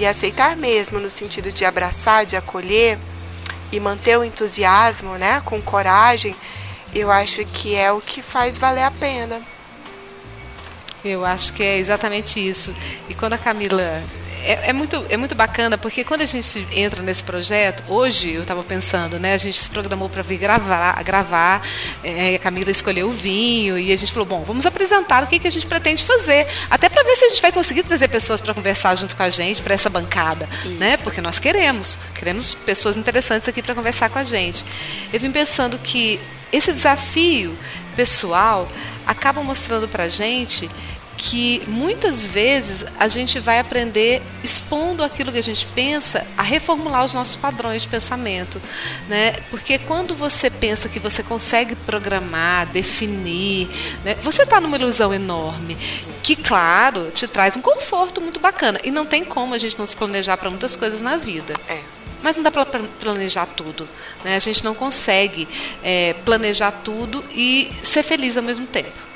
e 0.00 0.06
aceitar 0.06 0.56
mesmo 0.56 0.98
no 0.98 1.10
sentido 1.10 1.52
de 1.52 1.62
abraçar, 1.62 2.24
de 2.24 2.34
acolher 2.34 2.98
e 3.70 3.78
manter 3.78 4.18
o 4.18 4.24
entusiasmo, 4.24 5.16
né, 5.16 5.42
com 5.44 5.60
coragem, 5.60 6.34
eu 6.94 7.10
acho 7.10 7.44
que 7.44 7.76
é 7.76 7.92
o 7.92 8.00
que 8.00 8.22
faz 8.22 8.56
valer 8.56 8.84
a 8.84 8.90
pena. 8.90 9.42
Eu 11.04 11.22
acho 11.24 11.52
que 11.52 11.62
é 11.62 11.76
exatamente 11.76 12.40
isso. 12.40 12.74
E 13.10 13.14
quando 13.14 13.34
a 13.34 13.38
Camila 13.38 14.02
é, 14.44 14.70
é, 14.70 14.72
muito, 14.72 15.04
é 15.08 15.16
muito 15.16 15.34
bacana, 15.34 15.76
porque 15.76 16.04
quando 16.04 16.22
a 16.22 16.26
gente 16.26 16.66
entra 16.72 17.02
nesse 17.02 17.22
projeto, 17.22 17.82
hoje 17.88 18.32
eu 18.32 18.42
estava 18.42 18.62
pensando, 18.62 19.18
né? 19.18 19.34
A 19.34 19.38
gente 19.38 19.56
se 19.56 19.68
programou 19.68 20.08
para 20.08 20.22
vir 20.22 20.38
gravar, 20.38 21.02
gravar 21.02 21.66
é, 22.02 22.34
a 22.34 22.38
Camila 22.38 22.70
escolheu 22.70 23.08
o 23.08 23.12
vinho, 23.12 23.78
e 23.78 23.92
a 23.92 23.96
gente 23.96 24.12
falou, 24.12 24.26
bom, 24.26 24.42
vamos 24.42 24.66
apresentar 24.66 25.22
o 25.22 25.26
que, 25.26 25.38
que 25.38 25.48
a 25.48 25.50
gente 25.50 25.66
pretende 25.66 26.04
fazer. 26.04 26.46
Até 26.70 26.88
para 26.88 27.02
ver 27.02 27.16
se 27.16 27.24
a 27.24 27.28
gente 27.28 27.42
vai 27.42 27.52
conseguir 27.52 27.82
trazer 27.82 28.08
pessoas 28.08 28.40
para 28.40 28.54
conversar 28.54 28.96
junto 28.96 29.16
com 29.16 29.22
a 29.22 29.30
gente, 29.30 29.62
para 29.62 29.74
essa 29.74 29.90
bancada. 29.90 30.48
né? 30.78 30.96
Porque 30.98 31.20
nós 31.20 31.38
queremos, 31.38 31.98
queremos 32.14 32.54
pessoas 32.54 32.96
interessantes 32.96 33.48
aqui 33.48 33.62
para 33.62 33.74
conversar 33.74 34.08
com 34.10 34.18
a 34.18 34.24
gente. 34.24 34.64
Eu 35.12 35.20
vim 35.20 35.30
pensando 35.30 35.78
que 35.78 36.20
esse 36.52 36.72
desafio 36.72 37.56
pessoal 37.94 38.70
acaba 39.06 39.42
mostrando 39.42 39.86
para 39.88 40.04
a 40.04 40.08
gente 40.08 40.70
que 41.20 41.62
muitas 41.68 42.26
vezes 42.26 42.82
a 42.98 43.06
gente 43.06 43.38
vai 43.38 43.58
aprender 43.58 44.22
expondo 44.42 45.02
aquilo 45.04 45.30
que 45.30 45.36
a 45.36 45.42
gente 45.42 45.66
pensa 45.66 46.26
a 46.34 46.42
reformular 46.42 47.04
os 47.04 47.12
nossos 47.12 47.36
padrões 47.36 47.82
de 47.82 47.88
pensamento, 47.88 48.60
né? 49.06 49.32
Porque 49.50 49.78
quando 49.78 50.14
você 50.14 50.48
pensa 50.48 50.88
que 50.88 50.98
você 50.98 51.22
consegue 51.22 51.76
programar, 51.76 52.66
definir, 52.68 53.68
né? 54.02 54.14
você 54.22 54.44
está 54.44 54.62
numa 54.62 54.78
ilusão 54.78 55.12
enorme 55.12 55.76
que, 56.22 56.34
claro, 56.34 57.10
te 57.10 57.28
traz 57.28 57.54
um 57.54 57.60
conforto 57.60 58.22
muito 58.22 58.40
bacana 58.40 58.80
e 58.82 58.90
não 58.90 59.04
tem 59.04 59.22
como 59.22 59.52
a 59.52 59.58
gente 59.58 59.78
não 59.78 59.86
se 59.86 59.94
planejar 59.94 60.38
para 60.38 60.48
muitas 60.48 60.74
coisas 60.74 61.02
na 61.02 61.18
vida. 61.18 61.52
É. 61.68 61.80
Mas 62.22 62.36
não 62.36 62.42
dá 62.42 62.50
para 62.50 62.64
planejar 62.64 63.44
tudo. 63.44 63.86
Né? 64.24 64.36
A 64.36 64.38
gente 64.38 64.64
não 64.64 64.74
consegue 64.74 65.46
é, 65.82 66.14
planejar 66.24 66.70
tudo 66.70 67.22
e 67.30 67.70
ser 67.82 68.02
feliz 68.02 68.38
ao 68.38 68.42
mesmo 68.42 68.66
tempo 68.66 69.10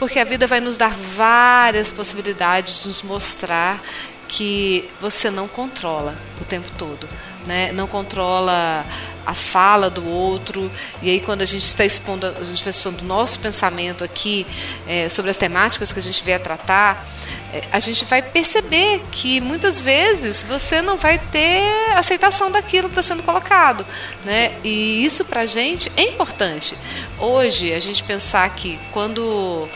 porque 0.00 0.18
a 0.18 0.24
vida 0.24 0.46
vai 0.46 0.60
nos 0.60 0.78
dar 0.78 0.94
várias 0.94 1.92
possibilidades 1.92 2.80
de 2.80 2.88
nos 2.88 3.02
mostrar 3.02 3.78
que 4.26 4.88
você 4.98 5.30
não 5.30 5.46
controla 5.46 6.16
o 6.40 6.44
tempo 6.44 6.70
todo. 6.78 7.06
Né? 7.46 7.70
Não 7.72 7.86
controla 7.86 8.86
a 9.26 9.34
fala 9.34 9.90
do 9.90 10.06
outro. 10.08 10.70
E 11.02 11.10
aí, 11.10 11.20
quando 11.20 11.42
a 11.42 11.44
gente 11.44 11.64
está 11.64 11.84
expondo, 11.84 12.26
a 12.26 12.44
gente 12.44 12.56
está 12.56 12.70
expondo 12.70 13.04
o 13.04 13.06
nosso 13.06 13.40
pensamento 13.40 14.02
aqui 14.02 14.46
é, 14.88 15.06
sobre 15.10 15.30
as 15.30 15.36
temáticas 15.36 15.92
que 15.92 15.98
a 15.98 16.02
gente 16.02 16.24
vier 16.24 16.40
tratar, 16.40 17.06
é, 17.06 17.39
a 17.72 17.78
gente 17.80 18.04
vai 18.04 18.22
perceber 18.22 19.02
que 19.10 19.40
muitas 19.40 19.80
vezes 19.80 20.42
você 20.42 20.80
não 20.80 20.96
vai 20.96 21.18
ter 21.18 21.62
aceitação 21.94 22.50
daquilo 22.50 22.88
que 22.88 22.98
está 22.98 23.02
sendo 23.02 23.22
colocado. 23.22 23.84
Né? 24.24 24.52
E 24.62 25.04
isso 25.04 25.24
para 25.24 25.42
a 25.42 25.46
gente 25.46 25.90
é 25.96 26.02
importante. 26.02 26.76
Hoje, 27.18 27.72
a 27.72 27.80
gente 27.80 28.04
pensar 28.04 28.48
que 28.50 28.78
quando 28.92 29.68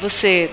você 0.00 0.50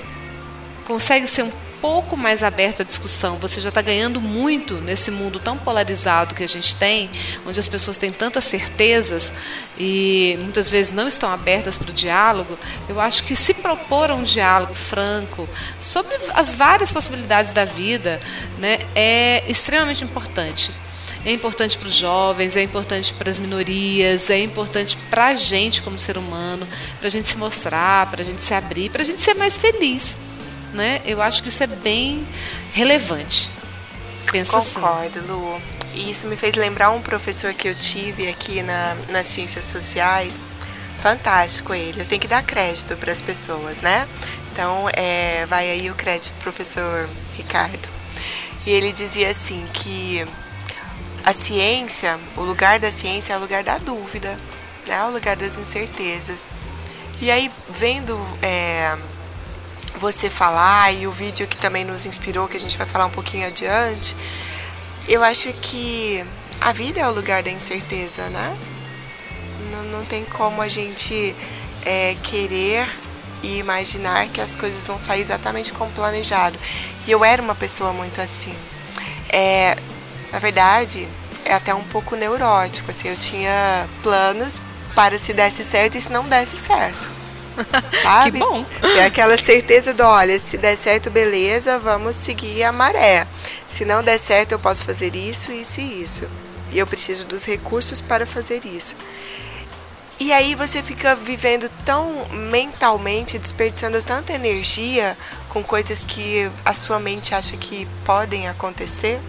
consegue 0.86 1.28
ser 1.28 1.44
um 1.44 1.52
pouco 1.86 2.18
mais 2.18 2.42
aberto 2.42 2.82
à 2.82 2.84
discussão, 2.84 3.38
você 3.38 3.62
já 3.62 3.70
está 3.70 3.80
ganhando 3.80 4.20
muito 4.20 4.74
nesse 4.82 5.12
mundo 5.12 5.40
tão 5.40 5.56
polarizado 5.56 6.34
que 6.34 6.44
a 6.44 6.48
gente 6.48 6.76
tem, 6.78 7.12
onde 7.46 7.60
as 7.60 7.68
pessoas 7.68 7.96
têm 7.96 8.12
tantas 8.12 8.44
certezas 8.46 9.32
e 9.78 10.36
muitas 10.42 10.72
vezes 10.72 10.92
não 10.92 11.08
estão 11.08 11.30
abertas 11.32 11.78
para 11.78 11.92
o 11.92 11.94
diálogo. 11.94 12.58
Eu 12.90 13.00
acho 13.00 13.22
que 13.22 13.36
se 13.36 13.54
propor 13.54 14.10
um 14.10 14.24
diálogo 14.24 14.74
franco 14.74 15.48
sobre 15.80 16.16
as 16.34 16.56
várias 16.56 16.92
possibilidades 16.92 17.54
da 17.54 17.66
vida 17.66 18.20
né, 18.58 18.80
é 18.96 19.44
extremamente 19.48 20.04
importante. 20.04 20.72
É 21.24 21.32
importante 21.32 21.78
para 21.78 21.88
os 21.88 21.96
jovens, 21.96 22.56
é 22.56 22.64
importante 22.64 23.14
para 23.14 23.30
as 23.30 23.38
minorias, 23.38 24.32
é 24.32 24.40
importante 24.40 24.98
para 25.12 25.28
a 25.28 25.36
gente 25.36 25.84
como 25.84 26.00
ser 26.00 26.18
humano, 26.18 26.68
para 26.98 27.10
a 27.10 27.12
gente 27.12 27.30
se 27.30 27.38
mostrar, 27.38 28.10
para 28.10 28.24
a 28.24 28.26
gente 28.26 28.42
se 28.42 28.56
abrir, 28.56 28.90
para 28.90 29.04
a 29.04 29.06
gente 29.06 29.22
ser 29.22 29.36
mais 29.36 29.56
feliz 29.56 30.18
né? 30.76 31.02
Eu 31.06 31.22
acho 31.22 31.42
que 31.42 31.50
isso 31.50 31.64
é 31.64 31.68
bem 31.68 32.26
relevante. 32.74 33.50
Penso 34.32 34.58
assim. 34.58 34.76
Concordo, 34.76 35.20
assim. 35.20 35.28
Lu. 35.28 35.62
E 35.94 36.12
isso 36.12 36.28
me 36.28 36.36
fez 36.36 36.56
lembrar 36.56 36.92
um 36.92 37.02
professor 37.02 37.54
que 37.54 37.68
eu 37.68 37.74
tive 37.74 38.28
aqui 38.28 38.62
na, 38.62 38.96
nas 39.10 39.28
ciências 39.28 39.66
sociais. 39.66 40.40
Fantástico 41.02 41.74
ele. 41.74 42.02
Eu 42.02 42.06
tenho 42.06 42.20
que 42.20 42.28
dar 42.28 42.44
crédito 42.44 42.96
para 42.98 43.12
as 43.12 43.22
pessoas, 43.22 43.78
né? 43.78 44.08
Então, 44.52 44.90
é, 44.94 45.46
vai 45.48 45.70
aí 45.70 45.90
o 45.90 45.96
crédito 45.96 46.32
pro 46.34 46.52
professor 46.52 47.10
Ricardo. 47.38 47.90
E 48.66 48.72
ele 48.72 48.92
dizia 48.92 49.30
assim 49.30 49.66
que 49.74 50.26
a 51.24 51.34
ciência, 51.34 52.20
o 52.36 52.42
lugar 52.42 52.80
da 52.80 52.92
ciência 52.92 53.34
é 53.34 53.38
o 53.38 53.40
lugar 53.40 53.64
da 53.64 53.78
dúvida, 53.78 54.38
né? 54.88 55.04
o 55.06 55.12
lugar 55.12 55.36
das 55.36 55.58
incertezas. 55.58 56.46
E 57.22 57.32
aí, 57.32 57.52
vendo 57.80 58.20
é, 58.42 58.98
você 60.00 60.30
falar 60.30 60.92
e 60.94 61.08
o 61.08 61.12
vídeo 61.12 61.48
que 61.48 61.58
também 61.58 61.86
nos 61.86 62.06
inspirou, 62.06 62.48
que 62.48 62.58
a 62.58 62.60
gente 62.60 62.78
vai 62.78 62.88
falar 62.88 63.06
um 63.06 63.12
pouquinho 63.12 63.48
adiante, 63.48 64.16
eu 65.08 65.24
acho 65.24 65.52
que 65.54 66.26
a 66.60 66.72
vida 66.72 67.00
é 67.00 67.08
o 67.08 67.12
lugar 67.12 67.44
da 67.44 67.52
incerteza, 67.52 68.30
né? 68.30 68.58
Não, 69.72 69.84
não 69.84 70.06
tem 70.06 70.26
como 70.26 70.62
a 70.62 70.68
gente 70.70 71.36
é, 71.86 72.16
querer 72.24 72.90
e 73.44 73.60
imaginar 73.60 74.28
que 74.28 74.42
as 74.42 74.56
coisas 74.56 74.86
vão 74.88 75.00
sair 75.00 75.22
exatamente 75.22 75.72
como 75.74 75.92
planejado. 75.92 76.58
E 77.06 77.12
eu 77.12 77.24
era 77.24 77.42
uma 77.42 77.56
pessoa 77.56 77.94
muito 77.94 78.20
assim. 78.20 78.56
É, 79.30 79.76
na 80.32 80.40
verdade, 80.40 81.08
é 81.44 81.54
até 81.54 81.74
um 81.74 81.84
pouco 81.84 82.16
neurótico. 82.16 82.90
Assim, 82.90 83.10
eu 83.10 83.16
tinha 83.16 83.88
planos 84.02 84.60
para 84.96 85.20
se 85.20 85.34
desse 85.34 85.64
certo 85.64 85.98
e 85.98 86.02
se 86.02 86.12
não 86.12 86.28
desse 86.28 86.58
certo. 86.58 87.15
Sabe? 88.02 88.32
que 88.32 88.40
bom. 88.40 88.66
É 88.98 89.06
aquela 89.06 89.38
certeza 89.38 89.94
do, 89.94 90.04
olha, 90.04 90.40
se 90.40 90.58
der 90.58 90.78
certo, 90.78 91.10
beleza, 91.10 91.80
vamos 91.80 92.16
seguir 92.16 92.64
a 92.64 92.72
maré. 92.72 93.28
Se 93.70 93.86
não 93.86 94.04
der 94.04 94.20
certo, 94.20 94.54
eu 94.54 94.60
posso 94.60 94.86
fazer 94.86 95.16
isso, 95.16 95.52
isso 95.52 95.82
e 95.82 96.04
isso. 96.04 96.30
E 96.72 96.80
eu 96.80 96.88
preciso 96.88 97.26
dos 97.26 97.46
recursos 97.46 98.02
para 98.02 98.26
fazer 98.26 98.66
isso. 98.66 98.96
E 100.18 100.32
aí 100.32 100.56
você 100.56 100.82
fica 100.82 101.14
vivendo 101.14 101.70
tão 101.86 102.26
mentalmente, 102.30 103.38
desperdiçando 103.38 104.02
tanta 104.02 104.32
energia 104.32 105.18
com 105.50 105.62
coisas 105.62 106.04
que 106.04 106.50
a 106.64 106.74
sua 106.74 107.00
mente 107.00 107.36
acha 107.36 107.58
que 107.58 107.86
podem 108.06 108.48
acontecer. 108.48 109.20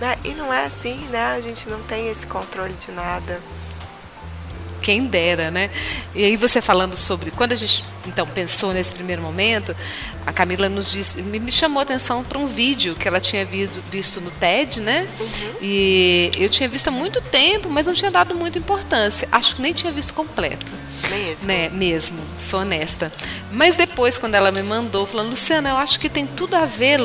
Né? 0.00 0.16
E 0.24 0.30
não 0.30 0.52
é 0.52 0.66
assim, 0.66 0.96
né? 1.10 1.34
A 1.34 1.40
gente 1.40 1.68
não 1.68 1.82
tem 1.82 2.08
esse 2.08 2.26
controle 2.26 2.74
de 2.74 2.92
nada. 2.92 3.40
Quem 4.84 5.06
dera, 5.06 5.50
né? 5.50 5.70
E 6.14 6.22
aí 6.22 6.36
você 6.36 6.60
falando 6.60 6.94
sobre 6.94 7.30
quando 7.30 7.52
a 7.52 7.56
gente 7.56 7.82
então 8.06 8.26
pensou 8.26 8.72
nesse 8.72 8.92
primeiro 8.92 9.22
momento, 9.22 9.74
a 10.26 10.32
Camila 10.32 10.68
nos 10.68 10.90
disse, 10.90 11.20
me 11.22 11.52
chamou 11.52 11.80
a 11.80 11.82
atenção 11.82 12.24
para 12.24 12.38
um 12.38 12.46
vídeo 12.46 12.94
que 12.94 13.06
ela 13.06 13.20
tinha 13.20 13.44
visto, 13.44 14.20
no 14.20 14.30
TED, 14.30 14.80
né? 14.80 15.06
Uhum. 15.18 15.54
E 15.60 16.30
eu 16.38 16.48
tinha 16.48 16.68
visto 16.68 16.88
há 16.88 16.90
muito 16.90 17.20
tempo, 17.20 17.68
mas 17.68 17.86
não 17.86 17.92
tinha 17.92 18.10
dado 18.10 18.34
muita 18.34 18.58
importância. 18.58 19.28
Acho 19.30 19.56
que 19.56 19.62
nem 19.62 19.72
tinha 19.72 19.92
visto 19.92 20.14
completo. 20.14 20.72
Mesmo. 21.10 21.46
Né? 21.46 21.68
Mesmo, 21.70 22.18
sou 22.36 22.60
honesta. 22.60 23.12
Mas 23.52 23.76
depois, 23.76 24.16
quando 24.16 24.34
ela 24.34 24.50
me 24.50 24.62
mandou, 24.62 25.04
falando, 25.04 25.30
Luciana, 25.30 25.70
eu 25.70 25.76
acho 25.76 26.00
que 26.00 26.08
tem 26.08 26.26
tudo 26.26 26.54
a 26.54 26.64
ver 26.64 27.00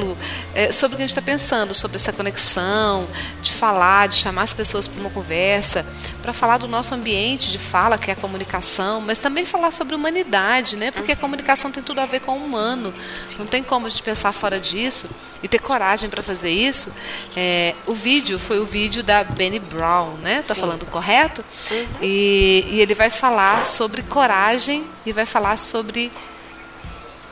é, 0.54 0.72
sobre 0.72 0.96
o 0.96 0.98
que 0.98 1.04
a 1.04 1.08
gente 1.08 1.18
está 1.18 1.22
pensando, 1.22 1.74
sobre 1.74 1.98
essa 1.98 2.14
conexão, 2.14 3.08
de 3.42 3.52
falar, 3.52 4.08
de 4.08 4.16
chamar 4.16 4.44
as 4.44 4.54
pessoas 4.54 4.88
para 4.88 5.00
uma 5.00 5.10
conversa, 5.10 5.86
para 6.22 6.32
falar 6.32 6.58
do 6.58 6.68
nosso 6.68 6.94
ambiente 6.94 7.52
de 7.52 7.60
fala, 7.60 7.98
que 7.98 8.10
é 8.10 8.14
a 8.14 8.16
comunicação, 8.16 9.02
mas 9.02 9.20
também 9.20 9.46
falar 9.46 9.72
sobre 9.72 9.96
humanidade, 9.96 10.76
né? 10.76 10.89
Porque 10.92 11.12
a 11.12 11.16
comunicação 11.16 11.72
tem 11.72 11.84
tudo 11.84 12.00
a 12.00 12.06
ver 12.06 12.20
com 12.22 12.34
o 12.34 12.46
humano. 12.46 12.94
Não 13.38 13.46
tem 13.46 13.64
como 13.64 13.86
a 13.86 13.90
gente 13.90 14.04
pensar 14.04 14.32
fora 14.32 14.60
disso 14.60 15.08
e 15.42 15.48
ter 15.48 15.60
coragem 15.60 16.10
para 16.10 16.24
fazer 16.24 16.50
isso. 16.50 16.92
É, 17.36 17.76
o 17.86 17.94
vídeo 17.94 18.40
foi 18.40 18.60
o 18.60 18.66
vídeo 18.66 19.04
da 19.04 19.24
Benny 19.24 19.60
Brown, 19.60 20.14
né? 20.22 20.42
Tá 20.42 20.54
Sim. 20.54 20.62
falando 20.62 20.86
correto? 20.86 21.44
Uhum. 21.72 21.88
E, 22.02 22.66
e 22.72 22.82
ele 22.82 22.94
vai 22.94 23.10
falar 23.10 23.64
sobre 23.64 24.02
coragem 24.04 24.86
e 25.06 25.12
vai 25.12 25.26
falar 25.26 25.58
sobre 25.58 26.12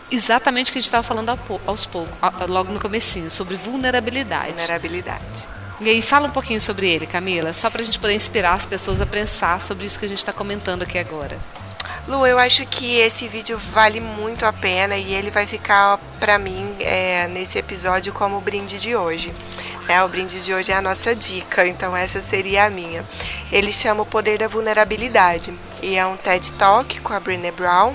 exatamente 0.10 0.70
o 0.70 0.74
que 0.74 0.80
a 0.80 0.82
gente 0.82 0.88
estava 0.88 1.04
falando 1.04 1.38
aos 1.66 1.86
poucos, 1.86 2.16
logo 2.48 2.72
no 2.72 2.80
comecinho, 2.80 3.30
sobre 3.30 3.56
vulnerabilidade. 3.56 4.54
Vulnerabilidade. 4.54 5.48
E 5.80 5.90
aí 5.90 6.02
fala 6.02 6.28
um 6.28 6.32
pouquinho 6.32 6.60
sobre 6.60 6.90
ele, 6.90 7.06
Camila, 7.06 7.54
só 7.54 7.70
para 7.70 7.82
a 7.82 7.86
gente 7.86 8.00
poder 8.00 8.16
inspirar 8.16 8.54
as 8.54 8.66
pessoas 8.66 9.00
a 9.00 9.06
pensar 9.06 9.62
sobre 9.62 9.86
isso 9.86 10.00
que 10.00 10.06
a 10.06 10.10
gente 10.10 10.18
está 10.18 10.34
comentando 10.34 10.84
aqui 10.84 10.98
agora. 10.98 11.38
Lu, 12.08 12.26
eu 12.26 12.40
acho 12.40 12.66
que 12.66 13.00
esse 13.00 13.28
vídeo 13.28 13.60
vale 13.74 14.00
muito 14.00 14.46
a 14.46 14.54
pena 14.54 14.96
e 14.96 15.14
ele 15.14 15.30
vai 15.30 15.46
ficar 15.46 16.00
para 16.22 16.40
mim 16.40 16.74
é, 16.80 17.28
nesse 17.28 17.58
episódio 17.58 18.14
como 18.14 18.38
o 18.38 18.42
brinde 18.42 18.80
de 18.80 18.96
hoje. 18.96 19.34
É, 19.90 20.02
o 20.02 20.08
brinde 20.08 20.40
de 20.42 20.54
hoje 20.54 20.72
é 20.72 20.76
a 20.76 20.82
nossa 20.82 21.14
dica, 21.14 21.68
então 21.68 21.96
essa 21.96 22.22
seria 22.22 22.66
a 22.66 22.70
minha. 22.70 23.06
Ele 23.52 23.74
chama 23.74 24.04
O 24.04 24.06
Poder 24.06 24.38
da 24.38 24.48
Vulnerabilidade 24.48 25.54
e 25.84 25.98
é 25.98 26.06
um 26.06 26.16
TED 26.16 26.54
Talk 26.54 26.98
com 27.02 27.12
a 27.12 27.20
Brené 27.20 27.52
Brown, 27.52 27.94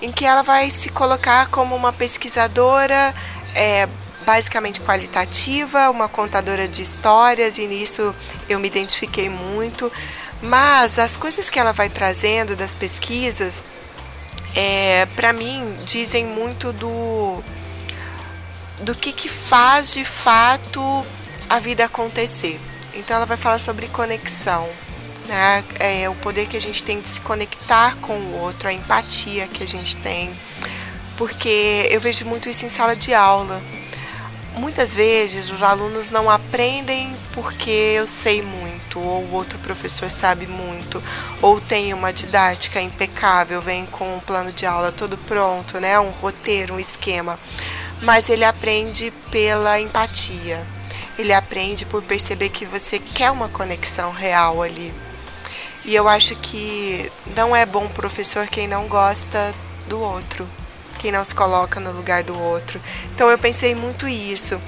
em 0.00 0.10
que 0.10 0.24
ela 0.24 0.42
vai 0.42 0.70
se 0.70 0.88
colocar 0.88 1.48
como 1.48 1.76
uma 1.76 1.92
pesquisadora 1.92 3.14
é, 3.54 3.86
basicamente 4.24 4.80
qualitativa, 4.80 5.90
uma 5.90 6.08
contadora 6.08 6.66
de 6.66 6.80
histórias, 6.80 7.58
e 7.58 7.66
nisso 7.66 8.14
eu 8.48 8.58
me 8.58 8.68
identifiquei 8.68 9.28
muito 9.28 9.92
mas 10.42 10.98
as 10.98 11.16
coisas 11.16 11.48
que 11.48 11.58
ela 11.58 11.72
vai 11.72 11.88
trazendo 11.88 12.54
das 12.56 12.74
pesquisas, 12.74 13.62
é, 14.54 15.06
para 15.16 15.32
mim, 15.32 15.74
dizem 15.84 16.24
muito 16.24 16.72
do, 16.72 17.42
do 18.80 18.94
que, 18.94 19.12
que 19.12 19.28
faz 19.28 19.92
de 19.92 20.04
fato 20.04 21.04
a 21.48 21.58
vida 21.58 21.84
acontecer. 21.84 22.60
Então, 22.94 23.16
ela 23.16 23.26
vai 23.26 23.36
falar 23.36 23.58
sobre 23.58 23.88
conexão, 23.88 24.68
né? 25.26 25.64
É, 25.80 26.08
o 26.08 26.14
poder 26.16 26.46
que 26.46 26.56
a 26.56 26.60
gente 26.60 26.82
tem 26.82 27.00
de 27.00 27.06
se 27.06 27.20
conectar 27.20 27.96
com 27.96 28.14
o 28.14 28.40
outro, 28.40 28.68
a 28.68 28.72
empatia 28.72 29.48
que 29.48 29.64
a 29.64 29.66
gente 29.66 29.96
tem. 29.96 30.30
Porque 31.16 31.88
eu 31.90 32.00
vejo 32.00 32.24
muito 32.24 32.48
isso 32.48 32.64
em 32.64 32.68
sala 32.68 32.94
de 32.94 33.14
aula. 33.14 33.62
Muitas 34.56 34.94
vezes 34.94 35.50
os 35.50 35.62
alunos 35.62 36.10
não 36.10 36.30
aprendem 36.30 37.14
porque 37.32 37.70
eu 37.70 38.06
sei 38.06 38.40
muito, 38.40 38.63
ou 38.98 39.22
o 39.24 39.32
outro 39.32 39.58
professor 39.58 40.10
sabe 40.10 40.46
muito, 40.46 41.02
ou 41.40 41.60
tem 41.60 41.92
uma 41.92 42.12
didática 42.12 42.80
impecável, 42.80 43.60
vem 43.60 43.86
com 43.86 44.16
um 44.16 44.20
plano 44.20 44.52
de 44.52 44.66
aula 44.66 44.92
todo 44.92 45.16
pronto, 45.18 45.78
né? 45.80 45.98
um 45.98 46.10
roteiro, 46.10 46.74
um 46.74 46.80
esquema. 46.80 47.38
Mas 48.02 48.28
ele 48.28 48.44
aprende 48.44 49.12
pela 49.30 49.80
empatia. 49.80 50.64
Ele 51.18 51.32
aprende 51.32 51.86
por 51.86 52.02
perceber 52.02 52.48
que 52.48 52.66
você 52.66 52.98
quer 52.98 53.30
uma 53.30 53.48
conexão 53.48 54.10
real 54.10 54.62
ali. 54.62 54.92
E 55.84 55.94
eu 55.94 56.08
acho 56.08 56.34
que 56.36 57.10
não 57.36 57.54
é 57.54 57.64
bom 57.64 57.88
professor 57.88 58.46
quem 58.46 58.66
não 58.66 58.88
gosta 58.88 59.54
do 59.88 60.00
outro 60.00 60.48
quem 61.04 61.12
não 61.12 61.22
se 61.22 61.34
coloca 61.34 61.78
no 61.78 61.92
lugar 61.92 62.22
do 62.22 62.34
outro. 62.34 62.80
Então 63.14 63.28
eu 63.28 63.36
pensei 63.36 63.74
muito 63.74 64.08
isso. 64.08 64.58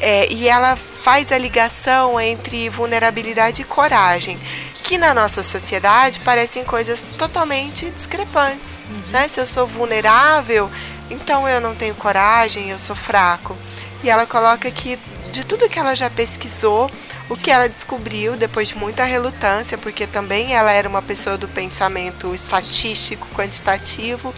É, 0.00 0.32
e 0.32 0.48
ela 0.48 0.76
faz 0.76 1.30
a 1.30 1.38
ligação 1.38 2.20
entre 2.20 2.68
vulnerabilidade 2.70 3.62
e 3.62 3.64
coragem, 3.64 4.38
que 4.82 4.96
na 4.96 5.12
nossa 5.12 5.42
sociedade 5.42 6.20
parecem 6.20 6.64
coisas 6.64 7.04
totalmente 7.18 7.84
discrepantes. 7.84 8.78
Uhum. 8.88 9.02
Né? 9.10 9.28
Se 9.28 9.40
eu 9.40 9.46
sou 9.46 9.66
vulnerável, 9.66 10.70
então 11.10 11.48
eu 11.48 11.60
não 11.60 11.74
tenho 11.74 11.94
coragem, 11.94 12.70
eu 12.70 12.78
sou 12.78 12.96
fraco. 12.96 13.56
E 14.02 14.08
ela 14.08 14.26
coloca 14.26 14.70
que 14.70 14.98
de 15.30 15.44
tudo 15.44 15.68
que 15.68 15.78
ela 15.78 15.94
já 15.94 16.08
pesquisou, 16.10 16.90
o 17.28 17.36
que 17.36 17.50
ela 17.50 17.68
descobriu 17.68 18.36
depois 18.36 18.68
de 18.68 18.76
muita 18.76 19.04
relutância, 19.04 19.78
porque 19.78 20.06
também 20.06 20.54
ela 20.54 20.72
era 20.72 20.88
uma 20.88 21.02
pessoa 21.02 21.38
do 21.38 21.46
pensamento 21.46 22.34
estatístico, 22.34 23.26
quantitativo, 23.34 24.34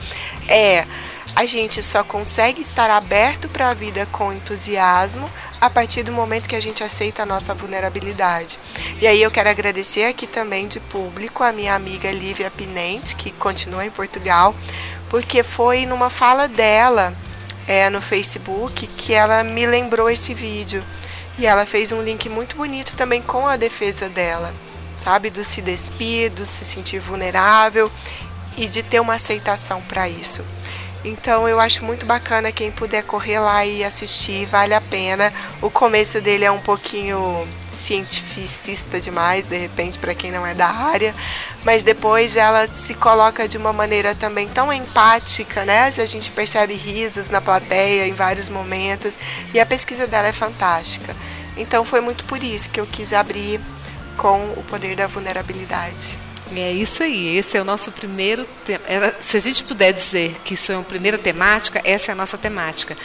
é 0.49 0.85
a 1.35 1.47
gente 1.47 1.83
só 1.83 2.05
consegue 2.05 2.61
estar 2.61 2.91
aberto 2.91 3.49
para 3.49 3.71
a 3.71 3.75
vida 3.75 4.07
com 4.13 4.33
entusiasmo 4.33 5.31
a 5.63 5.71
partir 5.71 6.03
do 6.03 6.11
momento 6.11 6.49
que 6.49 6.57
a 6.57 6.61
gente 6.61 6.83
aceita 6.83 7.23
a 7.23 7.27
nossa 7.27 7.55
vulnerabilidade. 7.55 8.59
E 9.01 9.07
aí 9.07 9.23
eu 9.23 9.31
quero 9.31 9.49
agradecer 9.49 10.07
aqui 10.07 10.27
também 10.27 10.67
de 10.67 10.81
público 10.81 11.45
a 11.45 11.53
minha 11.53 11.73
amiga 11.73 12.11
Lívia 12.11 12.51
Pinente, 12.51 13.15
que 13.15 13.31
continua 13.31 13.87
em 13.87 13.91
Portugal, 13.91 14.57
porque 15.09 15.45
foi 15.45 15.87
numa 15.87 16.11
fala 16.11 16.49
dela 16.49 17.15
é, 17.69 17.89
no 17.89 18.03
Facebook 18.03 18.89
que 18.89 19.13
ela 19.13 19.45
me 19.45 19.65
lembrou 19.65 20.11
esse 20.11 20.35
vídeo. 20.35 20.83
E 21.39 21.47
ela 21.47 21.65
fez 21.65 21.93
um 21.93 22.03
link 22.03 22.29
muito 22.29 22.57
bonito 22.57 22.97
também 22.97 23.23
com 23.23 23.47
a 23.47 23.57
defesa 23.57 24.09
dela, 24.09 24.53
sabe? 24.99 25.31
Do 25.31 25.45
se 25.45 25.63
despir, 25.63 26.29
do 26.33 26.45
se 26.45 26.65
sentir 26.65 26.99
vulnerável 26.99 27.89
e 28.59 28.67
de 28.67 28.83
ter 28.83 28.99
uma 28.99 29.15
aceitação 29.15 29.81
para 29.83 30.09
isso. 30.09 30.45
Então 31.05 31.49
eu 31.49 31.59
acho 31.59 31.85
muito 31.85 32.07
bacana 32.07 32.53
quem 32.53 32.71
puder 32.71 33.03
correr 33.03 33.41
lá 33.41 33.67
e 33.67 33.83
assistir, 33.83 34.47
vale 34.47 34.73
a 34.73 34.81
pena. 34.81 35.33
O 35.61 35.69
começo 35.69 36.21
dele 36.21 36.45
é 36.45 36.51
um 36.51 36.61
pouquinho 36.61 37.47
cientificista 37.73 39.01
demais, 39.01 39.47
de 39.47 39.59
repente, 39.59 39.99
para 39.99 40.15
quem 40.15 40.31
não 40.31 40.47
é 40.47 40.55
da 40.55 40.69
área, 40.69 41.13
mas 41.65 41.83
depois 41.83 42.37
ela 42.37 42.69
se 42.69 42.95
coloca 42.95 43.49
de 43.49 43.57
uma 43.57 43.73
maneira 43.73 44.15
também 44.15 44.47
tão 44.47 44.73
empática, 44.73 45.65
né? 45.65 45.93
A 45.99 46.07
gente 46.07 46.31
percebe 46.31 46.75
risos 46.75 47.29
na 47.29 47.41
plateia 47.41 48.07
em 48.07 48.13
vários 48.13 48.49
momentos, 48.49 49.17
e 49.53 49.59
a 49.59 49.67
pesquisa 49.67 50.07
dela 50.07 50.29
é 50.29 50.33
fantástica. 50.33 51.17
Então 51.57 51.85
foi 51.85 52.01
muito 52.01 52.25
por 52.25 52.43
isso 52.43 52.71
que 52.71 52.81
eu 52.81 52.87
quis 52.87 53.13
abrir 53.13 53.61
com 54.17 54.41
o 54.57 54.63
poder 54.69 54.95
da 54.95 55.09
vulnerabilidade. 55.09 56.19
É 56.55 56.71
isso 56.71 57.03
aí, 57.03 57.37
esse 57.39 57.57
é 57.57 57.63
o 57.63 57.65
nosso 57.65 57.91
primeiro 57.91 58.47
tema. 58.65 59.15
Se 59.21 59.37
a 59.39 59.41
gente 59.41 59.65
puder 59.65 59.93
dizer 59.93 60.37
que 60.45 60.55
isso 60.55 60.71
é 60.71 60.77
uma 60.77 60.85
primeira 60.85 61.17
temática, 61.17 61.81
essa 61.83 62.11
é 62.11 62.13
a 62.13 62.15
nossa 62.15 62.37
temática. 62.37 62.97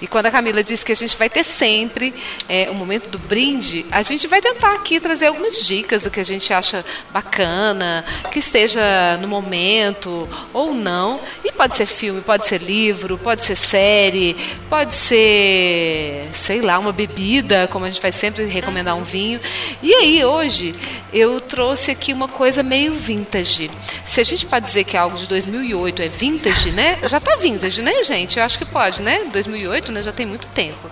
E 0.00 0.06
quando 0.06 0.26
a 0.26 0.30
Camila 0.30 0.62
disse 0.62 0.84
que 0.84 0.92
a 0.92 0.96
gente 0.96 1.16
vai 1.16 1.28
ter 1.28 1.44
sempre 1.44 2.14
é, 2.48 2.70
o 2.70 2.74
momento 2.74 3.10
do 3.10 3.18
brinde, 3.18 3.84
a 3.90 4.02
gente 4.02 4.26
vai 4.26 4.40
tentar 4.40 4.74
aqui 4.74 4.98
trazer 5.00 5.26
algumas 5.26 5.66
dicas 5.66 6.04
do 6.04 6.10
que 6.10 6.18
a 6.18 6.24
gente 6.24 6.52
acha 6.52 6.82
bacana, 7.10 8.04
que 8.30 8.38
esteja 8.38 9.18
no 9.20 9.28
momento 9.28 10.26
ou 10.52 10.72
não. 10.72 11.20
E 11.44 11.52
pode 11.52 11.76
ser 11.76 11.86
filme, 11.86 12.22
pode 12.22 12.46
ser 12.46 12.62
livro, 12.62 13.18
pode 13.18 13.44
ser 13.44 13.56
série, 13.56 14.34
pode 14.70 14.94
ser, 14.94 16.26
sei 16.32 16.62
lá, 16.62 16.78
uma 16.78 16.92
bebida, 16.92 17.68
como 17.68 17.84
a 17.84 17.90
gente 17.90 18.00
vai 18.00 18.12
sempre 18.12 18.44
recomendar 18.46 18.96
um 18.96 19.04
vinho. 19.04 19.40
E 19.82 19.92
aí, 19.94 20.24
hoje, 20.24 20.74
eu 21.12 21.40
trouxe 21.40 21.90
aqui 21.90 22.12
uma 22.12 22.28
coisa 22.28 22.62
meio 22.62 22.93
vintage. 22.94 23.70
Se 24.06 24.20
a 24.20 24.24
gente 24.24 24.46
pode 24.46 24.66
dizer 24.66 24.84
que 24.84 24.96
algo 24.96 25.16
de 25.16 25.28
2008 25.28 26.02
é 26.02 26.08
vintage, 26.08 26.70
né? 26.70 26.98
Já 27.06 27.18
está 27.18 27.36
vintage, 27.36 27.82
né, 27.82 28.02
gente? 28.02 28.38
Eu 28.38 28.44
acho 28.44 28.58
que 28.58 28.64
pode, 28.64 29.02
né? 29.02 29.24
2008, 29.32 29.92
né? 29.92 30.02
Já 30.02 30.12
tem 30.12 30.26
muito 30.26 30.48
tempo. 30.48 30.90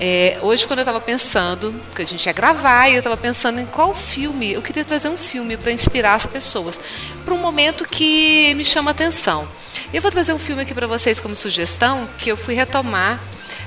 É, 0.00 0.38
hoje, 0.42 0.66
quando 0.66 0.80
eu 0.80 0.82
estava 0.82 1.00
pensando 1.00 1.74
que 1.94 2.02
a 2.02 2.06
gente 2.06 2.26
ia 2.26 2.32
gravar, 2.32 2.88
eu 2.90 2.98
estava 2.98 3.16
pensando 3.16 3.60
em 3.60 3.66
qual 3.66 3.94
filme, 3.94 4.52
eu 4.52 4.62
queria 4.62 4.84
trazer 4.84 5.08
um 5.08 5.16
filme 5.16 5.56
para 5.56 5.70
inspirar 5.70 6.14
as 6.14 6.26
pessoas 6.26 6.80
para 7.24 7.34
um 7.34 7.38
momento 7.38 7.86
que 7.86 8.52
me 8.54 8.64
chama 8.64 8.90
atenção. 8.90 9.48
Eu 9.92 10.02
vou 10.02 10.10
trazer 10.10 10.32
um 10.32 10.38
filme 10.38 10.62
aqui 10.62 10.74
para 10.74 10.86
vocês 10.86 11.20
como 11.20 11.36
sugestão 11.36 12.08
que 12.18 12.30
eu 12.30 12.36
fui 12.36 12.54
retomar 12.54 13.20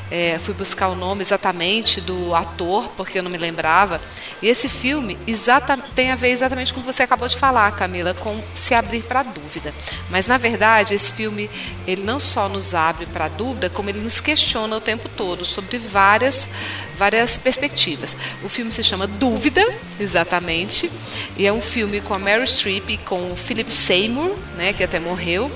é, 0.10 0.38
fui 0.40 0.54
buscar 0.54 0.88
o 0.88 0.96
nome 0.96 1.22
exatamente 1.22 2.00
do 2.00 2.34
ator, 2.34 2.90
porque 2.96 3.20
eu 3.20 3.24
não 3.24 3.32
me 3.32 3.38
lembrava. 3.38 4.00
E 4.42 4.48
esse 4.48 4.70
filme 4.70 5.18
exata, 5.28 5.78
tem 5.96 6.12
a 6.12 6.16
ver 6.16 6.30
exatamente 6.30 6.74
com 6.74 6.82
você 6.82 7.04
acabou 7.04 7.28
de 7.28 7.38
falar, 7.38 7.72
Camila, 7.72 8.14
com 8.14 8.42
se 8.54 8.74
abrir 8.74 9.04
para 9.04 9.20
a 9.20 9.24
dúvida. 9.24 9.74
Mas, 10.10 10.28
na 10.28 10.38
verdade, 10.38 10.94
esse 10.94 11.12
filme 11.12 11.50
ele 11.86 12.04
não 12.04 12.20
só 12.20 12.48
nos 12.48 12.74
abre 12.74 13.06
para 13.06 13.26
a 13.26 13.30
dúvida, 13.30 13.70
como 13.70 13.90
ele 13.90 14.00
nos 14.00 14.22
questiona 14.22 14.78
o 14.78 14.82
tempo 14.82 15.10
todo 15.10 15.46
sobre 15.46 15.78
várias, 15.78 16.50
várias 16.96 17.38
perspectivas. 17.38 18.16
O 18.44 18.50
filme 18.50 18.72
se 18.72 18.84
chama 18.84 19.08
Dúvida, 19.08 19.66
exatamente, 20.00 20.90
e 21.36 21.46
é 21.46 21.52
um 21.52 21.62
filme 21.62 22.02
com 22.02 22.14
a 22.14 22.20
Meryl 22.20 22.46
Streep 22.48 22.90
e 22.90 22.98
com 22.98 23.32
o 23.32 23.36
Philip 23.36 23.72
Seymour, 23.72 24.36
né, 24.56 24.74
que 24.74 24.84
até 24.84 25.00
morreu 25.00 25.52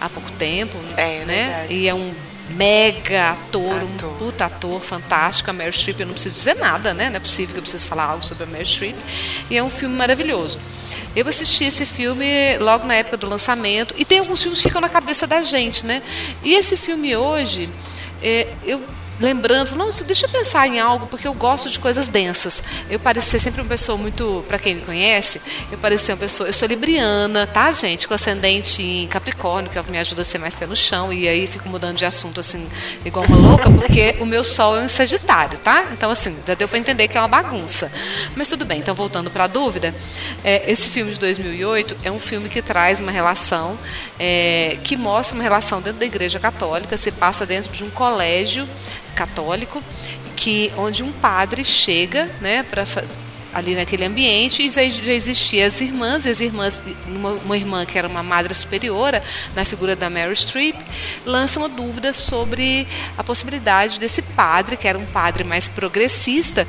há 0.00 0.08
pouco 0.08 0.30
tempo, 0.32 0.76
é, 0.96 1.24
né? 1.24 1.48
Verdade. 1.48 1.74
E 1.74 1.88
é 1.88 1.94
um 1.94 2.14
mega 2.50 3.30
ator, 3.30 3.74
ator, 3.74 4.10
um 4.10 4.16
puta 4.18 4.46
ator 4.46 4.80
fantástico. 4.80 5.50
A 5.50 5.52
Meryl 5.52 5.72
Streep, 5.72 6.00
eu 6.00 6.06
não 6.06 6.12
preciso 6.12 6.34
dizer 6.34 6.54
nada, 6.54 6.94
né? 6.94 7.10
Não 7.10 7.16
é 7.16 7.20
possível 7.20 7.54
que 7.54 7.58
eu 7.58 7.62
precise 7.62 7.86
falar 7.86 8.04
algo 8.04 8.24
sobre 8.24 8.44
a 8.44 8.46
Meryl 8.46 8.66
Streep. 8.66 8.96
E 9.50 9.56
é 9.56 9.62
um 9.62 9.70
filme 9.70 9.94
maravilhoso. 9.94 10.58
Eu 11.14 11.26
assisti 11.26 11.64
esse 11.64 11.86
filme 11.86 12.58
logo 12.58 12.86
na 12.86 12.94
época 12.94 13.16
do 13.16 13.26
lançamento, 13.26 13.94
e 13.96 14.04
tem 14.04 14.18
alguns 14.18 14.42
filmes 14.42 14.60
que 14.60 14.68
ficam 14.68 14.80
na 14.80 14.88
cabeça 14.88 15.26
da 15.26 15.42
gente, 15.42 15.86
né? 15.86 16.02
E 16.42 16.54
esse 16.54 16.76
filme 16.76 17.16
hoje, 17.16 17.70
é, 18.22 18.48
eu 18.64 18.82
lembrando, 19.20 19.74
nossa, 19.74 20.04
deixa 20.04 20.26
eu 20.26 20.30
pensar 20.30 20.66
em 20.66 20.78
algo, 20.78 21.06
porque 21.06 21.26
eu 21.26 21.34
gosto 21.34 21.68
de 21.68 21.78
coisas 21.78 22.08
densas. 22.08 22.62
Eu 22.88 23.00
ser 23.22 23.40
sempre 23.40 23.60
uma 23.60 23.68
pessoa 23.68 23.96
muito, 23.96 24.44
para 24.46 24.58
quem 24.58 24.74
me 24.76 24.82
conhece, 24.82 25.40
eu 25.70 25.98
ser 25.98 26.12
uma 26.12 26.18
pessoa, 26.18 26.48
eu 26.48 26.52
sou 26.52 26.68
libriana, 26.68 27.46
tá, 27.46 27.72
gente? 27.72 28.06
Com 28.06 28.14
ascendente 28.14 28.82
em 28.82 29.06
Capricórnio, 29.08 29.70
que 29.70 29.78
é 29.78 29.80
o 29.80 29.84
que 29.84 29.90
me 29.90 29.98
ajuda 29.98 30.22
a 30.22 30.24
ser 30.24 30.38
mais 30.38 30.54
pé 30.54 30.66
no 30.66 30.76
chão, 30.76 31.12
e 31.12 31.26
aí 31.28 31.46
fico 31.46 31.68
mudando 31.68 31.96
de 31.96 32.04
assunto 32.04 32.40
assim, 32.40 32.68
igual 33.04 33.24
uma 33.26 33.36
louca, 33.36 33.70
porque 33.70 34.16
o 34.20 34.26
meu 34.26 34.44
sol 34.44 34.76
é 34.76 34.82
um 34.82 34.88
Sagitário, 34.88 35.58
tá? 35.58 35.86
Então, 35.92 36.10
assim, 36.10 36.36
já 36.46 36.54
deu 36.54 36.68
para 36.68 36.78
entender 36.78 37.08
que 37.08 37.16
é 37.16 37.20
uma 37.20 37.28
bagunça. 37.28 37.90
Mas 38.34 38.48
tudo 38.48 38.64
bem, 38.64 38.80
então 38.80 38.94
voltando 38.94 39.30
para 39.30 39.44
a 39.44 39.46
dúvida, 39.46 39.94
é, 40.44 40.70
esse 40.70 40.90
filme 40.90 41.12
de 41.12 41.20
2008 41.20 41.96
é 42.02 42.10
um 42.10 42.18
filme 42.18 42.48
que 42.48 42.60
traz 42.62 43.00
uma 43.00 43.10
relação, 43.10 43.78
é, 44.18 44.78
que 44.82 44.96
mostra 44.96 45.34
uma 45.34 45.42
relação 45.42 45.80
dentro 45.80 46.00
da 46.00 46.06
Igreja 46.06 46.38
Católica, 46.38 46.96
se 46.96 47.10
passa 47.10 47.46
dentro 47.46 47.72
de 47.72 47.84
um 47.84 47.90
colégio 47.90 48.66
católico, 49.16 49.82
que 50.36 50.70
onde 50.76 51.02
um 51.02 51.10
padre 51.10 51.64
chega, 51.64 52.30
né, 52.40 52.62
para 52.62 52.84
ali 53.56 53.74
naquele 53.74 54.04
ambiente 54.04 54.66
e 54.66 54.70
já 54.70 54.82
existiam 54.82 55.66
as 55.66 55.80
irmãs, 55.80 56.26
as 56.26 56.40
irmãs, 56.40 56.82
uma, 57.06 57.30
uma, 57.30 57.56
irmã 57.56 57.86
que 57.86 57.96
era 57.96 58.06
uma 58.06 58.22
madre 58.22 58.52
superiora, 58.52 59.22
na 59.54 59.64
figura 59.64 59.96
da 59.96 60.10
Mary 60.10 60.36
Streep, 60.36 60.76
lança 61.24 61.58
uma 61.58 61.68
dúvida 61.68 62.12
sobre 62.12 62.86
a 63.16 63.24
possibilidade 63.24 63.98
desse 63.98 64.20
padre, 64.20 64.76
que 64.76 64.86
era 64.86 64.98
um 64.98 65.06
padre 65.06 65.42
mais 65.42 65.68
progressista, 65.68 66.68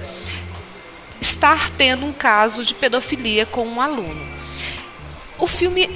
estar 1.20 1.70
tendo 1.72 2.06
um 2.06 2.14
caso 2.14 2.64
de 2.64 2.74
pedofilia 2.74 3.46
com 3.46 3.68
um 3.68 3.82
aluno. 3.82 4.26
O 5.38 5.46
filme 5.46 5.90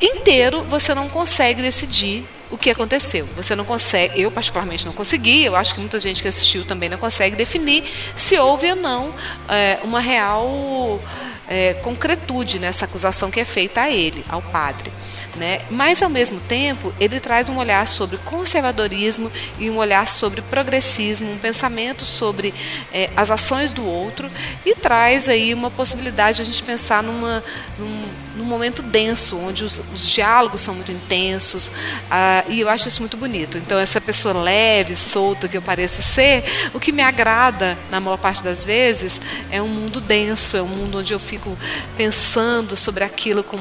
inteiro 0.00 0.64
você 0.64 0.94
não 0.94 1.10
consegue 1.10 1.60
decidir 1.60 2.24
o 2.50 2.58
que 2.58 2.70
aconteceu. 2.70 3.26
Você 3.36 3.54
não 3.54 3.64
consegue, 3.64 4.20
eu 4.20 4.30
particularmente 4.30 4.86
não 4.86 4.92
consegui, 4.92 5.44
eu 5.44 5.56
acho 5.56 5.74
que 5.74 5.80
muita 5.80 6.00
gente 6.00 6.22
que 6.22 6.28
assistiu 6.28 6.64
também 6.64 6.88
não 6.88 6.98
consegue 6.98 7.36
definir 7.36 7.84
se 8.14 8.38
houve 8.38 8.70
ou 8.70 8.76
não 8.76 9.14
é, 9.48 9.78
uma 9.82 10.00
real 10.00 11.00
é, 11.48 11.74
concretude 11.74 12.58
nessa 12.58 12.84
acusação 12.84 13.30
que 13.30 13.40
é 13.40 13.44
feita 13.44 13.82
a 13.82 13.90
ele, 13.90 14.24
ao 14.28 14.42
padre. 14.42 14.92
Né? 15.36 15.60
Mas, 15.70 16.02
ao 16.02 16.10
mesmo 16.10 16.38
tempo, 16.40 16.92
ele 17.00 17.18
traz 17.18 17.48
um 17.48 17.56
olhar 17.56 17.86
sobre 17.88 18.18
conservadorismo 18.18 19.32
e 19.58 19.70
um 19.70 19.78
olhar 19.78 20.06
sobre 20.06 20.42
progressismo, 20.42 21.32
um 21.32 21.38
pensamento 21.38 22.04
sobre 22.04 22.52
é, 22.92 23.08
as 23.16 23.30
ações 23.30 23.72
do 23.72 23.84
outro 23.84 24.30
e 24.64 24.74
traz 24.74 25.28
aí 25.28 25.54
uma 25.54 25.70
possibilidade 25.70 26.36
de 26.36 26.42
a 26.42 26.44
gente 26.44 26.62
pensar 26.62 27.02
numa, 27.02 27.42
num, 27.78 28.27
num 28.38 28.44
momento 28.44 28.82
denso, 28.82 29.36
onde 29.36 29.64
os, 29.64 29.82
os 29.92 30.08
diálogos 30.08 30.60
são 30.60 30.74
muito 30.74 30.92
intensos 30.92 31.72
ah, 32.10 32.44
e 32.48 32.60
eu 32.60 32.68
acho 32.68 32.88
isso 32.88 33.00
muito 33.00 33.16
bonito. 33.16 33.58
Então, 33.58 33.78
essa 33.78 34.00
pessoa 34.00 34.34
leve, 34.34 34.94
solta 34.94 35.48
que 35.48 35.56
eu 35.56 35.62
pareço 35.62 36.02
ser, 36.02 36.44
o 36.72 36.78
que 36.80 36.92
me 36.92 37.02
agrada, 37.02 37.76
na 37.90 38.00
maior 38.00 38.16
parte 38.16 38.42
das 38.42 38.64
vezes, 38.64 39.20
é 39.50 39.60
um 39.60 39.68
mundo 39.68 40.00
denso, 40.00 40.56
é 40.56 40.62
um 40.62 40.68
mundo 40.68 40.98
onde 40.98 41.12
eu 41.12 41.18
fico 41.18 41.38
fico 41.38 41.56
pensando 41.96 42.76
sobre 42.76 43.04
aquilo 43.04 43.42
com 43.42 43.58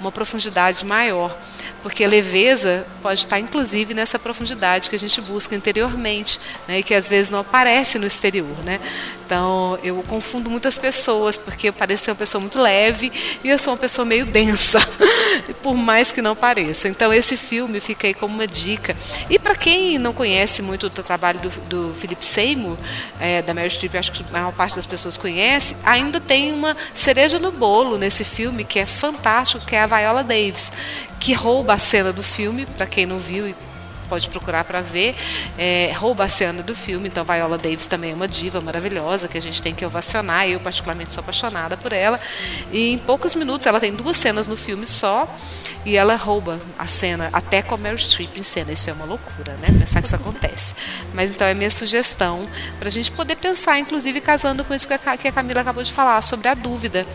uma 0.00 0.10
profundidade 0.10 0.84
maior, 0.84 1.36
porque 1.82 2.06
leveza 2.06 2.86
pode 3.02 3.20
estar 3.20 3.38
inclusive 3.38 3.94
nessa 3.94 4.18
profundidade 4.18 4.90
que 4.90 4.96
a 4.96 4.98
gente 4.98 5.20
busca 5.20 5.54
interiormente, 5.54 6.40
né, 6.68 6.78
e 6.78 6.82
que 6.82 6.94
às 6.94 7.08
vezes 7.08 7.30
não 7.30 7.40
aparece 7.40 7.98
no 7.98 8.06
exterior, 8.06 8.56
né? 8.64 8.80
Então 9.30 9.78
eu 9.84 10.02
confundo 10.08 10.50
muitas 10.50 10.76
pessoas 10.76 11.36
porque 11.36 11.68
eu 11.68 11.72
pareço 11.72 12.04
ser 12.04 12.10
uma 12.10 12.16
pessoa 12.16 12.40
muito 12.40 12.60
leve 12.60 13.12
e 13.44 13.48
eu 13.48 13.58
sou 13.60 13.72
uma 13.72 13.78
pessoa 13.78 14.04
meio 14.04 14.26
densa, 14.26 14.80
por 15.62 15.76
mais 15.76 16.10
que 16.10 16.20
não 16.20 16.34
pareça. 16.34 16.88
Então 16.88 17.12
esse 17.12 17.36
filme 17.36 17.78
fica 17.78 18.08
aí 18.08 18.14
como 18.14 18.34
uma 18.34 18.46
dica. 18.46 18.96
E 19.28 19.38
para 19.38 19.54
quem 19.54 19.98
não 19.98 20.12
conhece 20.12 20.62
muito 20.62 20.86
o 20.86 20.90
trabalho 20.90 21.38
do, 21.38 21.48
do 21.68 21.94
Philip 21.94 22.24
Seymour, 22.24 22.76
é, 23.20 23.40
da 23.40 23.54
Mary 23.54 23.70
Streep, 23.70 23.94
acho 23.94 24.10
que 24.10 24.24
a 24.28 24.32
maior 24.32 24.52
parte 24.52 24.74
das 24.74 24.86
pessoas 24.86 25.16
conhece, 25.16 25.76
ainda 25.84 26.18
tem 26.18 26.52
uma 26.52 26.76
cereja 26.92 27.38
no 27.38 27.52
bolo 27.52 27.96
nesse 27.96 28.24
filme 28.24 28.64
que 28.64 28.80
é 28.80 28.86
fantástico, 28.86 29.64
que 29.64 29.76
é 29.76 29.82
a 29.82 29.86
Viola 29.86 30.24
Davis, 30.24 30.72
que 31.20 31.34
rouba 31.34 31.69
a 31.70 31.78
cena 31.78 32.12
do 32.12 32.22
filme, 32.22 32.66
para 32.66 32.86
quem 32.86 33.06
não 33.06 33.18
viu 33.18 33.48
e 33.48 33.54
pode 34.10 34.28
procurar 34.28 34.64
para 34.64 34.80
ver. 34.80 35.14
É, 35.56 35.92
rouba 35.94 36.24
a 36.24 36.28
cena 36.28 36.64
do 36.64 36.74
filme, 36.74 37.08
então 37.08 37.24
Viola 37.24 37.56
Davis 37.56 37.86
também 37.86 38.10
é 38.10 38.14
uma 38.14 38.26
diva 38.26 38.60
maravilhosa 38.60 39.28
que 39.28 39.38
a 39.38 39.42
gente 39.42 39.62
tem 39.62 39.72
que 39.72 39.86
ovacionar. 39.86 40.48
Eu, 40.48 40.58
particularmente, 40.58 41.10
sou 41.12 41.20
apaixonada 41.20 41.76
por 41.76 41.92
ela. 41.92 42.18
E 42.72 42.92
em 42.92 42.98
poucos 42.98 43.36
minutos, 43.36 43.66
ela 43.66 43.78
tem 43.78 43.94
duas 43.94 44.16
cenas 44.16 44.48
no 44.48 44.56
filme 44.56 44.84
só 44.84 45.32
e 45.86 45.96
ela 45.96 46.16
rouba 46.16 46.58
a 46.76 46.88
cena, 46.88 47.30
até 47.32 47.62
com 47.62 47.76
a 47.76 47.78
Meryl 47.78 47.98
Streep 47.98 48.36
em 48.36 48.42
cena. 48.42 48.72
Isso 48.72 48.90
é 48.90 48.92
uma 48.92 49.04
loucura, 49.04 49.52
né? 49.62 49.68
Pensar 49.78 50.02
que 50.02 50.08
isso 50.08 50.16
acontece. 50.16 50.74
Mas 51.14 51.30
então 51.30 51.46
é 51.46 51.54
minha 51.54 51.70
sugestão 51.70 52.48
para 52.80 52.88
a 52.88 52.90
gente 52.90 53.12
poder 53.12 53.36
pensar, 53.36 53.78
inclusive 53.78 54.20
casando 54.20 54.64
com 54.64 54.74
isso 54.74 54.88
que 54.88 54.94
a 54.94 55.32
Camila 55.32 55.60
acabou 55.60 55.84
de 55.84 55.92
falar, 55.92 56.20
sobre 56.22 56.48
a 56.48 56.54
dúvida. 56.54 57.06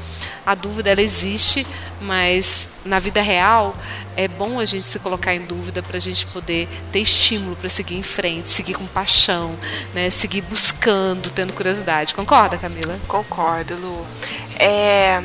A 0.45 0.55
dúvida 0.55 0.91
ela 0.91 1.01
existe, 1.01 1.67
mas 1.99 2.67
na 2.85 2.99
vida 2.99 3.21
real 3.21 3.75
é 4.15 4.27
bom 4.27 4.59
a 4.59 4.65
gente 4.65 4.85
se 4.85 4.99
colocar 4.99 5.35
em 5.35 5.41
dúvida 5.41 5.83
para 5.83 5.97
a 5.97 5.99
gente 5.99 6.25
poder 6.27 6.69
ter 6.91 6.99
estímulo 6.99 7.55
para 7.55 7.67
seguir 7.67 7.95
em 7.97 8.03
frente, 8.03 8.47
seguir 8.47 8.75
com 8.75 8.85
paixão, 8.85 9.57
né? 9.93 10.09
seguir 10.09 10.41
buscando, 10.41 11.29
tendo 11.31 11.51
curiosidade. 11.51 12.13
Concorda, 12.13 12.57
Camila? 12.57 12.97
Concordo, 13.07 13.75
Lu. 13.75 14.05
É... 14.57 15.21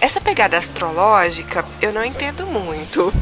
Essa 0.00 0.20
pegada 0.20 0.56
astrológica 0.56 1.64
eu 1.82 1.92
não 1.92 2.04
entendo 2.04 2.46
muito. 2.46 3.12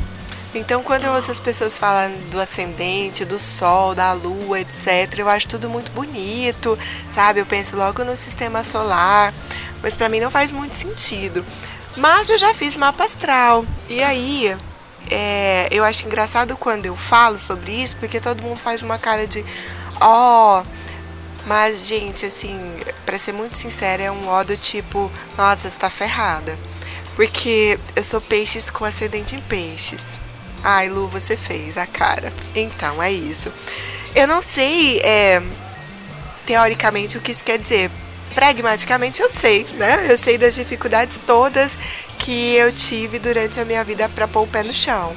Então, 0.54 0.82
quando 0.82 1.04
eu 1.04 1.12
ouço 1.12 1.30
as 1.30 1.40
pessoas 1.40 1.76
falando 1.76 2.30
do 2.30 2.40
ascendente, 2.40 3.24
do 3.24 3.38
sol, 3.38 3.94
da 3.94 4.12
lua, 4.12 4.60
etc., 4.60 5.18
eu 5.18 5.28
acho 5.28 5.48
tudo 5.48 5.68
muito 5.68 5.90
bonito, 5.92 6.78
sabe? 7.14 7.40
Eu 7.40 7.46
penso 7.46 7.76
logo 7.76 8.02
no 8.04 8.16
sistema 8.16 8.64
solar, 8.64 9.34
mas 9.82 9.94
para 9.94 10.08
mim 10.08 10.18
não 10.18 10.30
faz 10.30 10.50
muito 10.50 10.74
sentido. 10.74 11.44
Mas 11.96 12.28
eu 12.28 12.38
já 12.38 12.52
fiz 12.52 12.76
mapa 12.76 13.04
astral. 13.04 13.64
E 13.88 14.02
aí, 14.02 14.56
é, 15.10 15.68
eu 15.70 15.84
acho 15.84 16.06
engraçado 16.06 16.56
quando 16.56 16.86
eu 16.86 16.96
falo 16.96 17.38
sobre 17.38 17.72
isso, 17.72 17.96
porque 17.96 18.20
todo 18.20 18.42
mundo 18.42 18.58
faz 18.58 18.82
uma 18.82 18.98
cara 18.98 19.26
de, 19.26 19.44
ó, 20.00 20.60
oh, 20.60 20.66
Mas, 21.46 21.86
gente, 21.86 22.26
assim, 22.26 22.58
para 23.04 23.18
ser 23.20 23.32
muito 23.32 23.54
sincera, 23.54 24.02
é 24.02 24.10
um 24.10 24.28
ó 24.28 24.42
do 24.42 24.56
tipo, 24.56 25.10
nossa, 25.38 25.70
você 25.70 25.78
tá 25.78 25.88
ferrada. 25.88 26.58
Porque 27.14 27.78
eu 27.94 28.02
sou 28.02 28.20
peixes 28.20 28.68
com 28.68 28.84
ascendente 28.84 29.36
em 29.36 29.40
peixes. 29.40 30.02
Ai, 30.62 30.88
Lu, 30.88 31.06
você 31.08 31.36
fez 31.36 31.78
a 31.78 31.86
cara. 31.86 32.32
Então, 32.54 33.00
é 33.00 33.12
isso. 33.12 33.52
Eu 34.14 34.26
não 34.26 34.42
sei, 34.42 35.00
é, 35.00 35.40
teoricamente, 36.44 37.16
o 37.16 37.20
que 37.20 37.30
isso 37.30 37.44
quer 37.44 37.58
dizer. 37.58 37.90
Pragmaticamente, 38.36 39.22
eu 39.22 39.30
sei, 39.30 39.66
né? 39.78 40.12
Eu 40.12 40.18
sei 40.18 40.36
das 40.36 40.54
dificuldades 40.54 41.18
todas 41.26 41.78
que 42.18 42.54
eu 42.54 42.70
tive 42.70 43.18
durante 43.18 43.58
a 43.58 43.64
minha 43.64 43.82
vida 43.82 44.10
para 44.10 44.28
pôr 44.28 44.42
o 44.42 44.46
pé 44.46 44.62
no 44.62 44.74
chão. 44.74 45.16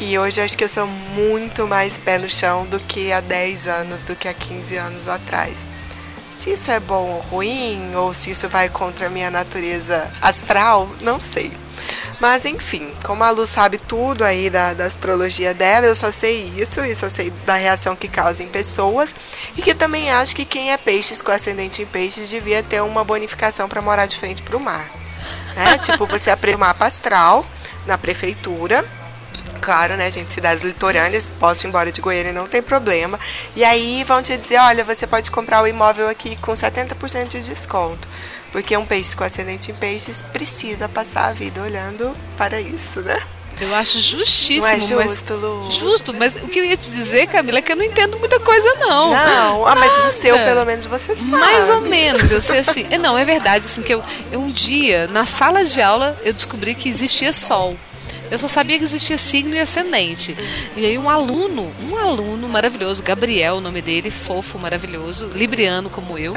E 0.00 0.18
hoje 0.18 0.40
eu 0.40 0.44
acho 0.46 0.56
que 0.56 0.64
eu 0.64 0.70
sou 0.70 0.86
muito 0.86 1.66
mais 1.66 1.98
pé 1.98 2.16
no 2.16 2.30
chão 2.30 2.64
do 2.64 2.80
que 2.80 3.12
há 3.12 3.20
10 3.20 3.66
anos, 3.66 4.00
do 4.00 4.16
que 4.16 4.26
há 4.26 4.32
15 4.32 4.74
anos 4.76 5.06
atrás. 5.06 5.66
Se 6.38 6.54
isso 6.54 6.70
é 6.70 6.80
bom 6.80 7.10
ou 7.10 7.20
ruim, 7.20 7.94
ou 7.94 8.14
se 8.14 8.30
isso 8.30 8.48
vai 8.48 8.70
contra 8.70 9.08
a 9.08 9.10
minha 9.10 9.30
natureza 9.30 10.10
astral, 10.22 10.88
não 11.02 11.20
sei. 11.20 11.52
Mas 12.20 12.44
enfim, 12.44 12.92
como 13.04 13.22
a 13.22 13.30
Lu 13.30 13.46
sabe 13.46 13.78
tudo 13.78 14.24
aí 14.24 14.50
da, 14.50 14.74
da 14.74 14.86
astrologia 14.86 15.54
dela, 15.54 15.86
eu 15.86 15.94
só 15.94 16.10
sei 16.10 16.52
isso, 16.56 16.84
e 16.84 16.94
só 16.94 17.08
sei 17.08 17.30
da 17.46 17.54
reação 17.54 17.94
que 17.94 18.08
causa 18.08 18.42
em 18.42 18.48
pessoas. 18.48 19.14
E 19.56 19.62
que 19.62 19.74
também 19.74 20.10
acho 20.10 20.34
que 20.34 20.44
quem 20.44 20.72
é 20.72 20.76
peixes 20.76 21.22
com 21.22 21.30
ascendente 21.30 21.82
em 21.82 21.86
peixes 21.86 22.28
devia 22.28 22.62
ter 22.62 22.82
uma 22.82 23.04
bonificação 23.04 23.68
para 23.68 23.80
morar 23.80 24.06
de 24.06 24.18
frente 24.18 24.42
para 24.42 24.56
o 24.56 24.60
mar. 24.60 24.90
Né? 25.54 25.78
tipo, 25.82 26.06
você 26.06 26.30
aprende 26.30 26.56
o 26.56 26.60
mapa 26.60 26.86
astral 26.86 27.46
na 27.86 27.96
prefeitura 27.96 28.84
claro, 29.58 29.96
né, 29.96 30.10
gente, 30.10 30.32
cidades 30.32 30.62
litorâneas, 30.62 31.28
posso 31.38 31.66
ir 31.66 31.68
embora 31.68 31.92
de 31.92 32.00
Goiânia, 32.00 32.32
não 32.32 32.46
tem 32.48 32.62
problema. 32.62 33.18
E 33.54 33.64
aí 33.64 34.04
vão 34.04 34.22
te 34.22 34.36
dizer, 34.36 34.58
olha, 34.58 34.84
você 34.84 35.06
pode 35.06 35.30
comprar 35.30 35.62
o 35.62 35.66
imóvel 35.66 36.08
aqui 36.08 36.36
com 36.36 36.52
70% 36.52 37.28
de 37.28 37.42
desconto. 37.42 38.08
Porque 38.52 38.76
um 38.76 38.84
peixe 38.84 39.14
com 39.14 39.24
ascendente 39.24 39.70
em 39.70 39.74
peixes 39.74 40.22
precisa 40.22 40.88
passar 40.88 41.26
a 41.26 41.32
vida 41.32 41.60
olhando 41.60 42.16
para 42.36 42.60
isso, 42.60 43.00
né? 43.02 43.14
Eu 43.60 43.74
acho 43.74 43.98
justíssimo. 43.98 44.60
Não 44.60 44.68
é 44.68 44.80
justo, 44.80 45.32
mas, 45.32 45.42
Lu. 45.42 45.72
Justo, 45.72 46.14
mas 46.14 46.34
o 46.36 46.46
que 46.46 46.60
eu 46.60 46.64
ia 46.64 46.76
te 46.76 46.90
dizer, 46.90 47.26
Camila, 47.26 47.58
é 47.58 47.62
que 47.62 47.72
eu 47.72 47.76
não 47.76 47.84
entendo 47.84 48.16
muita 48.18 48.38
coisa, 48.38 48.74
não. 48.76 49.10
Não, 49.10 49.66
ah, 49.66 49.74
mas 49.74 49.92
do 50.04 50.20
seu, 50.20 50.36
pelo 50.36 50.64
menos, 50.64 50.86
você 50.86 51.16
sabe. 51.16 51.30
Mais 51.30 51.68
ou 51.68 51.80
menos, 51.80 52.30
eu 52.30 52.40
sei 52.40 52.60
assim. 52.60 52.86
Não, 53.00 53.18
é 53.18 53.24
verdade, 53.24 53.66
assim, 53.66 53.82
que 53.82 53.92
eu, 53.92 54.02
eu 54.30 54.40
um 54.40 54.50
dia, 54.50 55.08
na 55.08 55.26
sala 55.26 55.64
de 55.64 55.82
aula, 55.82 56.16
eu 56.24 56.32
descobri 56.32 56.74
que 56.74 56.88
existia 56.88 57.32
sol. 57.32 57.76
Eu 58.30 58.38
só 58.38 58.48
sabia 58.48 58.78
que 58.78 58.84
existia 58.84 59.16
signo 59.18 59.54
e 59.54 59.60
ascendente. 59.60 60.36
E 60.76 60.84
aí 60.84 60.98
um 60.98 61.08
aluno, 61.08 61.72
um 61.88 61.96
aluno 61.96 62.48
maravilhoso, 62.48 63.02
Gabriel, 63.02 63.56
o 63.56 63.60
nome 63.60 63.80
dele, 63.82 64.10
fofo, 64.10 64.58
maravilhoso, 64.58 65.30
libriano 65.34 65.90
como 65.90 66.18
eu, 66.18 66.34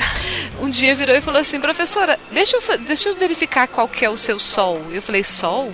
um 0.59 0.69
dia 0.69 0.95
virou 0.95 1.15
e 1.15 1.21
falou 1.21 1.41
assim, 1.41 1.59
professora, 1.59 2.17
deixa 2.31 2.57
eu, 2.57 2.77
deixa 2.79 3.09
eu 3.09 3.15
verificar 3.15 3.67
qual 3.67 3.87
que 3.87 4.05
é 4.05 4.09
o 4.09 4.17
seu 4.17 4.39
sol. 4.39 4.81
Eu 4.91 5.01
falei, 5.01 5.23
sol? 5.23 5.73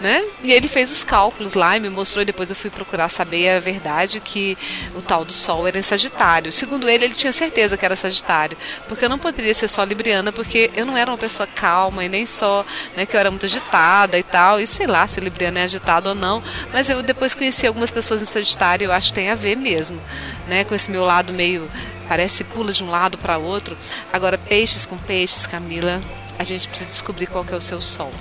Né? 0.00 0.24
E 0.42 0.52
ele 0.52 0.68
fez 0.68 0.90
os 0.90 1.02
cálculos 1.02 1.54
lá 1.54 1.76
e 1.76 1.80
me 1.80 1.88
mostrou, 1.88 2.22
e 2.22 2.24
depois 2.24 2.50
eu 2.50 2.56
fui 2.56 2.70
procurar 2.70 3.08
saber 3.08 3.50
a 3.50 3.60
verdade 3.60 4.20
que 4.20 4.56
o 4.94 5.02
tal 5.02 5.24
do 5.24 5.32
Sol 5.32 5.66
era 5.66 5.78
em 5.78 5.82
Sagitário. 5.82 6.52
Segundo 6.52 6.88
ele, 6.88 7.04
ele 7.04 7.14
tinha 7.14 7.32
certeza 7.32 7.76
que 7.76 7.84
era 7.84 7.96
Sagitário, 7.96 8.56
porque 8.88 9.04
eu 9.04 9.08
não 9.08 9.18
poderia 9.18 9.54
ser 9.54 9.68
só 9.68 9.82
libriana, 9.84 10.32
porque 10.32 10.70
eu 10.74 10.84
não 10.84 10.96
era 10.96 11.10
uma 11.10 11.18
pessoa 11.18 11.46
calma 11.46 12.04
e 12.04 12.08
nem 12.08 12.26
só, 12.26 12.64
né, 12.96 13.06
que 13.06 13.16
eu 13.16 13.20
era 13.20 13.30
muito 13.30 13.46
agitada 13.46 14.18
e 14.18 14.22
tal, 14.22 14.60
e 14.60 14.66
sei 14.66 14.86
lá 14.86 15.06
se 15.06 15.20
o 15.20 15.22
é 15.26 15.62
agitado 15.62 16.10
ou 16.10 16.14
não, 16.14 16.42
mas 16.72 16.88
eu 16.88 17.02
depois 17.02 17.34
conheci 17.34 17.66
algumas 17.66 17.90
pessoas 17.90 18.22
em 18.22 18.26
Sagitário, 18.26 18.86
eu 18.86 18.92
acho 18.92 19.08
que 19.08 19.14
tem 19.14 19.30
a 19.30 19.34
ver 19.34 19.56
mesmo, 19.56 20.00
né, 20.48 20.64
com 20.64 20.74
esse 20.74 20.90
meu 20.90 21.04
lado 21.04 21.32
meio 21.32 21.70
parece 22.08 22.44
pula 22.44 22.72
de 22.72 22.84
um 22.84 22.90
lado 22.90 23.18
para 23.18 23.36
outro. 23.36 23.76
Agora 24.12 24.38
peixes 24.38 24.86
com 24.86 24.96
peixes, 24.96 25.46
Camila, 25.46 26.00
a 26.38 26.44
gente 26.44 26.68
precisa 26.68 26.88
descobrir 26.88 27.26
qual 27.26 27.44
que 27.44 27.52
é 27.52 27.56
o 27.56 27.60
seu 27.60 27.80
sol. 27.80 28.12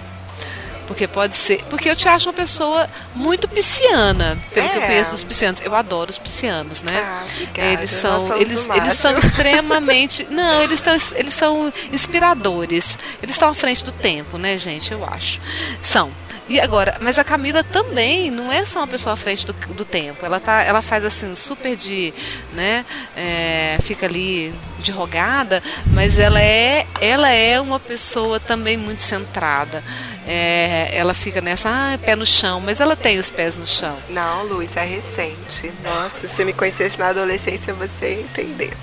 Porque 0.87 1.07
pode 1.07 1.35
ser. 1.35 1.61
Porque 1.63 1.89
eu 1.89 1.95
te 1.95 2.07
acho 2.07 2.29
uma 2.29 2.33
pessoa 2.33 2.89
muito 3.13 3.47
pisciana, 3.47 4.37
pelo 4.53 4.65
é. 4.65 4.69
que 4.69 4.77
eu 4.77 4.81
é. 4.81 4.85
conheço 4.87 5.11
dos 5.11 5.23
piscianos. 5.23 5.61
Eu 5.61 5.73
adoro 5.73 6.11
os 6.11 6.17
piscianos, 6.17 6.83
né? 6.83 6.93
Ah, 6.95 7.25
obrigada. 7.33 7.67
eles 7.69 7.89
são, 7.89 8.37
eles, 8.37 8.69
eles 8.69 8.93
são 8.93 9.17
extremamente. 9.19 10.27
Não, 10.29 10.61
eles, 10.61 10.79
estão, 10.79 10.95
eles 11.15 11.33
são 11.33 11.73
inspiradores. 11.91 12.97
Eles 13.21 13.35
estão 13.35 13.49
à 13.49 13.53
frente 13.53 13.83
do 13.83 13.91
tempo, 13.91 14.37
né, 14.37 14.57
gente? 14.57 14.91
Eu 14.91 15.03
acho. 15.05 15.39
São. 15.81 16.11
E 16.47 16.59
agora, 16.59 16.95
mas 17.01 17.17
a 17.17 17.23
Camila 17.23 17.63
também 17.63 18.29
não 18.29 18.51
é 18.51 18.63
só 18.65 18.79
uma 18.79 18.87
pessoa 18.87 19.13
à 19.13 19.15
frente 19.15 19.47
do, 19.47 19.53
do 19.73 19.83
tempo. 19.83 20.23
Ela, 20.23 20.39
tá, 20.39 20.61
ela 20.61 20.81
faz 20.81 21.03
assim, 21.03 21.35
super 21.35 21.75
de. 21.75 22.13
né? 22.53 22.85
É, 23.17 23.77
fica 23.81 24.05
ali 24.05 24.53
de 24.79 24.91
rogada, 24.91 25.61
mas 25.87 26.17
ela 26.17 26.41
é, 26.41 26.85
ela 27.01 27.29
é 27.29 27.59
uma 27.59 27.79
pessoa 27.79 28.39
também 28.39 28.77
muito 28.77 29.01
centrada. 29.01 29.83
É, 30.27 30.89
ela 30.91 31.13
fica 31.13 31.39
nessa, 31.39 31.69
ah, 31.69 31.97
pé 32.03 32.15
no 32.15 32.25
chão, 32.25 32.59
mas 32.59 32.79
ela 32.79 32.95
tem 32.95 33.19
os 33.19 33.29
pés 33.29 33.55
no 33.55 33.65
chão. 33.65 33.95
Não, 34.09 34.43
Luiz, 34.45 34.75
é 34.75 34.83
recente. 34.83 35.71
Nossa, 35.83 36.27
se 36.27 36.35
você 36.35 36.43
me 36.43 36.51
conhecesse 36.53 36.97
na 36.97 37.09
adolescência, 37.09 37.73
você 37.73 38.15
ia 38.15 38.21
entender. 38.21 38.73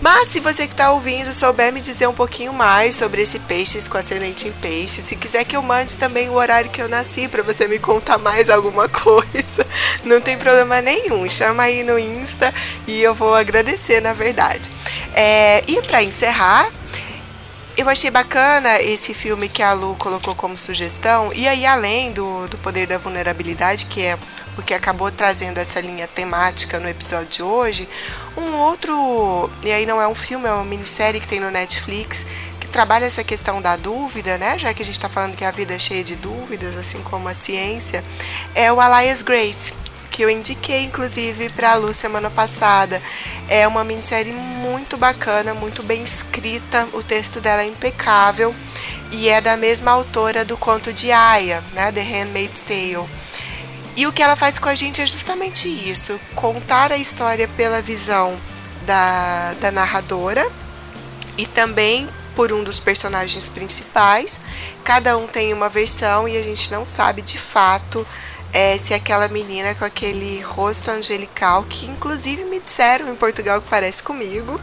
Mas 0.00 0.28
se 0.28 0.40
você 0.40 0.66
que 0.66 0.72
está 0.72 0.90
ouvindo 0.92 1.34
souber 1.34 1.70
me 1.72 1.80
dizer 1.80 2.06
um 2.06 2.14
pouquinho 2.14 2.52
mais 2.52 2.94
sobre 2.94 3.20
esse 3.20 3.38
peixes 3.40 3.88
com 3.88 3.98
ascendente 3.98 4.48
em 4.48 4.52
peixe, 4.52 5.02
se 5.02 5.16
quiser 5.16 5.44
que 5.44 5.56
eu 5.56 5.62
mande 5.62 5.96
também 5.96 6.30
o 6.30 6.34
horário 6.34 6.70
que 6.70 6.80
eu 6.80 6.88
nasci 6.88 7.28
para 7.28 7.42
você 7.42 7.68
me 7.68 7.78
contar 7.78 8.16
mais 8.16 8.48
alguma 8.48 8.88
coisa, 8.90 9.66
não 10.02 10.20
tem 10.20 10.38
problema 10.38 10.80
nenhum. 10.80 11.28
Chama 11.28 11.64
aí 11.64 11.82
no 11.82 11.98
Insta 11.98 12.54
e 12.86 13.02
eu 13.02 13.14
vou 13.14 13.34
agradecer, 13.34 14.00
na 14.00 14.14
verdade. 14.14 14.70
É, 15.14 15.45
e 15.66 15.82
para 15.82 16.02
encerrar, 16.02 16.70
eu 17.76 17.88
achei 17.90 18.10
bacana 18.10 18.80
esse 18.80 19.12
filme 19.12 19.48
que 19.48 19.62
a 19.62 19.74
Lu 19.74 19.94
colocou 19.96 20.34
como 20.34 20.56
sugestão, 20.56 21.30
e 21.34 21.46
aí 21.46 21.66
além 21.66 22.10
do, 22.10 22.48
do 22.48 22.56
poder 22.58 22.86
da 22.86 22.96
vulnerabilidade, 22.96 23.84
que 23.84 24.02
é 24.02 24.18
o 24.56 24.62
que 24.62 24.72
acabou 24.72 25.10
trazendo 25.10 25.58
essa 25.58 25.80
linha 25.80 26.08
temática 26.08 26.80
no 26.80 26.88
episódio 26.88 27.28
de 27.28 27.42
hoje, 27.42 27.86
um 28.36 28.54
outro, 28.56 29.50
e 29.62 29.70
aí 29.70 29.84
não 29.84 30.00
é 30.00 30.08
um 30.08 30.14
filme, 30.14 30.46
é 30.46 30.52
uma 30.52 30.64
minissérie 30.64 31.20
que 31.20 31.28
tem 31.28 31.38
no 31.38 31.50
Netflix, 31.50 32.24
que 32.58 32.66
trabalha 32.66 33.04
essa 33.04 33.22
questão 33.22 33.60
da 33.60 33.76
dúvida, 33.76 34.38
né? 34.38 34.58
Já 34.58 34.72
que 34.72 34.82
a 34.82 34.84
gente 34.84 34.96
está 34.96 35.08
falando 35.08 35.36
que 35.36 35.44
a 35.44 35.50
vida 35.50 35.74
é 35.74 35.78
cheia 35.78 36.02
de 36.02 36.16
dúvidas, 36.16 36.76
assim 36.76 37.02
como 37.02 37.28
a 37.28 37.34
ciência, 37.34 38.02
é 38.54 38.72
o 38.72 38.80
Alias 38.80 39.20
Grace, 39.20 39.74
que 40.16 40.22
eu 40.22 40.30
indiquei 40.30 40.84
inclusive 40.84 41.50
para 41.50 41.72
a 41.72 41.74
Lu 41.74 41.92
semana 41.92 42.30
passada. 42.30 43.02
É 43.50 43.68
uma 43.68 43.84
minissérie 43.84 44.32
muito 44.32 44.96
bacana, 44.96 45.52
muito 45.52 45.82
bem 45.82 46.02
escrita, 46.02 46.88
o 46.94 47.02
texto 47.02 47.38
dela 47.38 47.60
é 47.60 47.66
impecável 47.66 48.54
e 49.12 49.28
é 49.28 49.42
da 49.42 49.58
mesma 49.58 49.90
autora 49.90 50.42
do 50.42 50.56
conto 50.56 50.90
de 50.90 51.12
Aya, 51.12 51.62
né, 51.74 51.92
The 51.92 52.00
Handmaid's 52.00 52.60
Tale. 52.60 53.06
E 53.94 54.06
o 54.06 54.12
que 54.12 54.22
ela 54.22 54.36
faz 54.36 54.58
com 54.58 54.70
a 54.70 54.74
gente 54.74 55.02
é 55.02 55.06
justamente 55.06 55.68
isso: 55.68 56.18
contar 56.34 56.92
a 56.92 56.96
história 56.96 57.46
pela 57.48 57.82
visão 57.82 58.38
da, 58.86 59.52
da 59.60 59.70
narradora 59.70 60.50
e 61.36 61.44
também 61.44 62.08
por 62.34 62.54
um 62.54 62.64
dos 62.64 62.80
personagens 62.80 63.48
principais. 63.48 64.40
Cada 64.82 65.14
um 65.18 65.26
tem 65.26 65.52
uma 65.52 65.68
versão 65.68 66.26
e 66.26 66.38
a 66.38 66.42
gente 66.42 66.72
não 66.72 66.86
sabe 66.86 67.20
de 67.20 67.38
fato 67.38 68.06
é, 68.56 68.78
se 68.78 68.94
aquela 68.94 69.28
menina 69.28 69.74
com 69.74 69.84
aquele 69.84 70.40
rosto 70.40 70.90
angelical, 70.90 71.62
que 71.64 71.84
inclusive 71.84 72.42
me 72.46 72.58
disseram 72.58 73.12
em 73.12 73.14
Portugal 73.14 73.60
que 73.60 73.68
parece 73.68 74.02
comigo, 74.02 74.58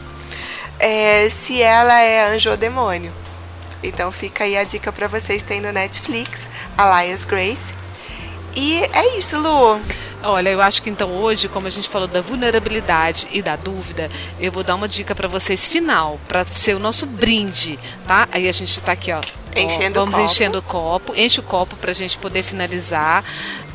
é, 0.80 1.28
se 1.30 1.62
ela 1.62 2.00
é 2.00 2.34
anjo 2.34 2.50
ou 2.50 2.56
demônio. 2.56 3.12
Então 3.84 4.10
fica 4.10 4.42
aí 4.42 4.56
a 4.56 4.64
dica 4.64 4.90
para 4.90 5.06
vocês, 5.06 5.44
tem 5.44 5.60
no 5.60 5.70
Netflix, 5.70 6.48
Alias 6.76 7.24
Grace. 7.24 7.72
E 8.56 8.82
é 8.92 9.16
isso, 9.16 9.38
Lu. 9.38 9.80
Olha, 10.24 10.48
eu 10.48 10.60
acho 10.60 10.82
que 10.82 10.90
então 10.90 11.10
hoje, 11.10 11.48
como 11.48 11.68
a 11.68 11.70
gente 11.70 11.88
falou 11.88 12.08
da 12.08 12.20
vulnerabilidade 12.20 13.28
e 13.30 13.42
da 13.42 13.54
dúvida, 13.54 14.10
eu 14.40 14.50
vou 14.50 14.64
dar 14.64 14.74
uma 14.74 14.88
dica 14.88 15.14
para 15.14 15.28
vocês 15.28 15.68
final, 15.68 16.18
para 16.26 16.44
ser 16.44 16.74
o 16.74 16.80
nosso 16.80 17.06
brinde, 17.06 17.78
tá? 18.08 18.26
Aí 18.32 18.48
a 18.48 18.52
gente 18.52 18.80
tá 18.80 18.92
aqui, 18.92 19.12
ó. 19.12 19.20
Enchendo 19.54 20.00
ó, 20.00 20.04
vamos 20.04 20.14
o 20.14 20.18
copo. 20.18 20.32
enchendo 20.32 20.58
o 20.58 20.62
copo, 20.62 21.14
enche 21.14 21.40
o 21.40 21.42
copo 21.42 21.76
para 21.76 21.90
a 21.90 21.94
gente 21.94 22.18
poder 22.18 22.42
finalizar. 22.42 23.22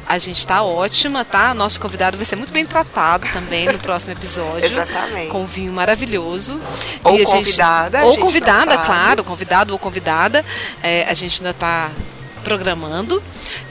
A 0.10 0.18
gente 0.18 0.40
está 0.40 0.64
ótima, 0.64 1.24
tá? 1.24 1.54
Nosso 1.54 1.80
convidado 1.80 2.18
vai 2.18 2.26
ser 2.26 2.36
muito 2.36 2.52
bem 2.52 2.66
tratado 2.66 3.28
também 3.32 3.68
no 3.68 3.78
próximo 3.78 4.14
episódio. 4.18 4.66
Exatamente. 4.66 5.28
Com 5.30 5.46
vinho 5.46 5.72
maravilhoso. 5.72 6.60
Ou 7.04 7.20
e 7.20 7.24
convidada. 7.24 8.00
Gente, 8.00 8.10
ou 8.10 8.18
convidada, 8.18 8.78
claro, 8.80 9.24
convidado 9.24 9.72
ou 9.72 9.78
convidada. 9.78 10.44
É, 10.82 11.04
a 11.08 11.14
gente 11.14 11.40
ainda 11.40 11.52
está 11.52 11.92
programando. 12.40 13.22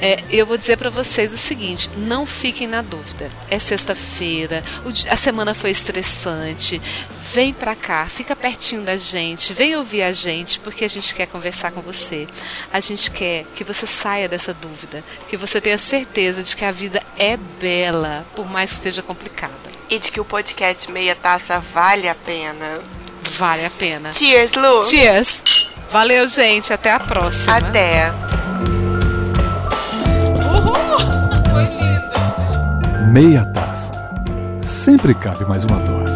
É, 0.00 0.22
eu 0.30 0.46
vou 0.46 0.56
dizer 0.56 0.76
para 0.76 0.90
vocês 0.90 1.32
o 1.32 1.36
seguinte: 1.36 1.90
não 1.96 2.24
fiquem 2.24 2.66
na 2.66 2.82
dúvida. 2.82 3.30
É 3.50 3.58
sexta-feira, 3.58 4.62
a 5.10 5.16
semana 5.16 5.54
foi 5.54 5.70
estressante. 5.70 6.80
Vem 7.32 7.52
para 7.52 7.74
cá, 7.74 8.06
fica 8.08 8.34
pertinho 8.34 8.82
da 8.82 8.96
gente, 8.96 9.52
vem 9.52 9.76
ouvir 9.76 10.02
a 10.02 10.12
gente, 10.12 10.58
porque 10.60 10.84
a 10.84 10.88
gente 10.88 11.14
quer 11.14 11.26
conversar 11.26 11.72
com 11.72 11.80
você. 11.80 12.26
A 12.72 12.80
gente 12.80 13.10
quer 13.10 13.44
que 13.54 13.64
você 13.64 13.86
saia 13.86 14.28
dessa 14.28 14.54
dúvida, 14.54 15.04
que 15.28 15.36
você 15.36 15.60
tenha 15.60 15.78
certeza 15.78 16.42
de 16.42 16.56
que 16.56 16.64
a 16.64 16.72
vida 16.72 17.02
é 17.18 17.36
bela, 17.60 18.24
por 18.34 18.48
mais 18.48 18.70
que 18.70 18.76
esteja 18.76 19.02
complicada. 19.02 19.52
E 19.90 19.98
de 19.98 20.10
que 20.10 20.20
o 20.20 20.24
podcast 20.24 20.90
Meia 20.90 21.14
Taça 21.14 21.62
vale 21.72 22.08
a 22.08 22.14
pena. 22.14 22.80
Vale 23.32 23.64
a 23.64 23.70
pena. 23.70 24.12
Cheers, 24.12 24.52
Lu! 24.52 24.84
Cheers! 24.84 25.42
Valeu, 25.90 26.26
gente. 26.26 26.72
Até 26.72 26.92
a 26.92 27.00
próxima. 27.00 27.56
Até! 27.56 28.47
Meia 33.12 33.42
taça. 33.54 33.92
Sempre 34.60 35.14
cabe 35.14 35.46
mais 35.46 35.64
uma 35.64 35.78
dose. 35.78 36.07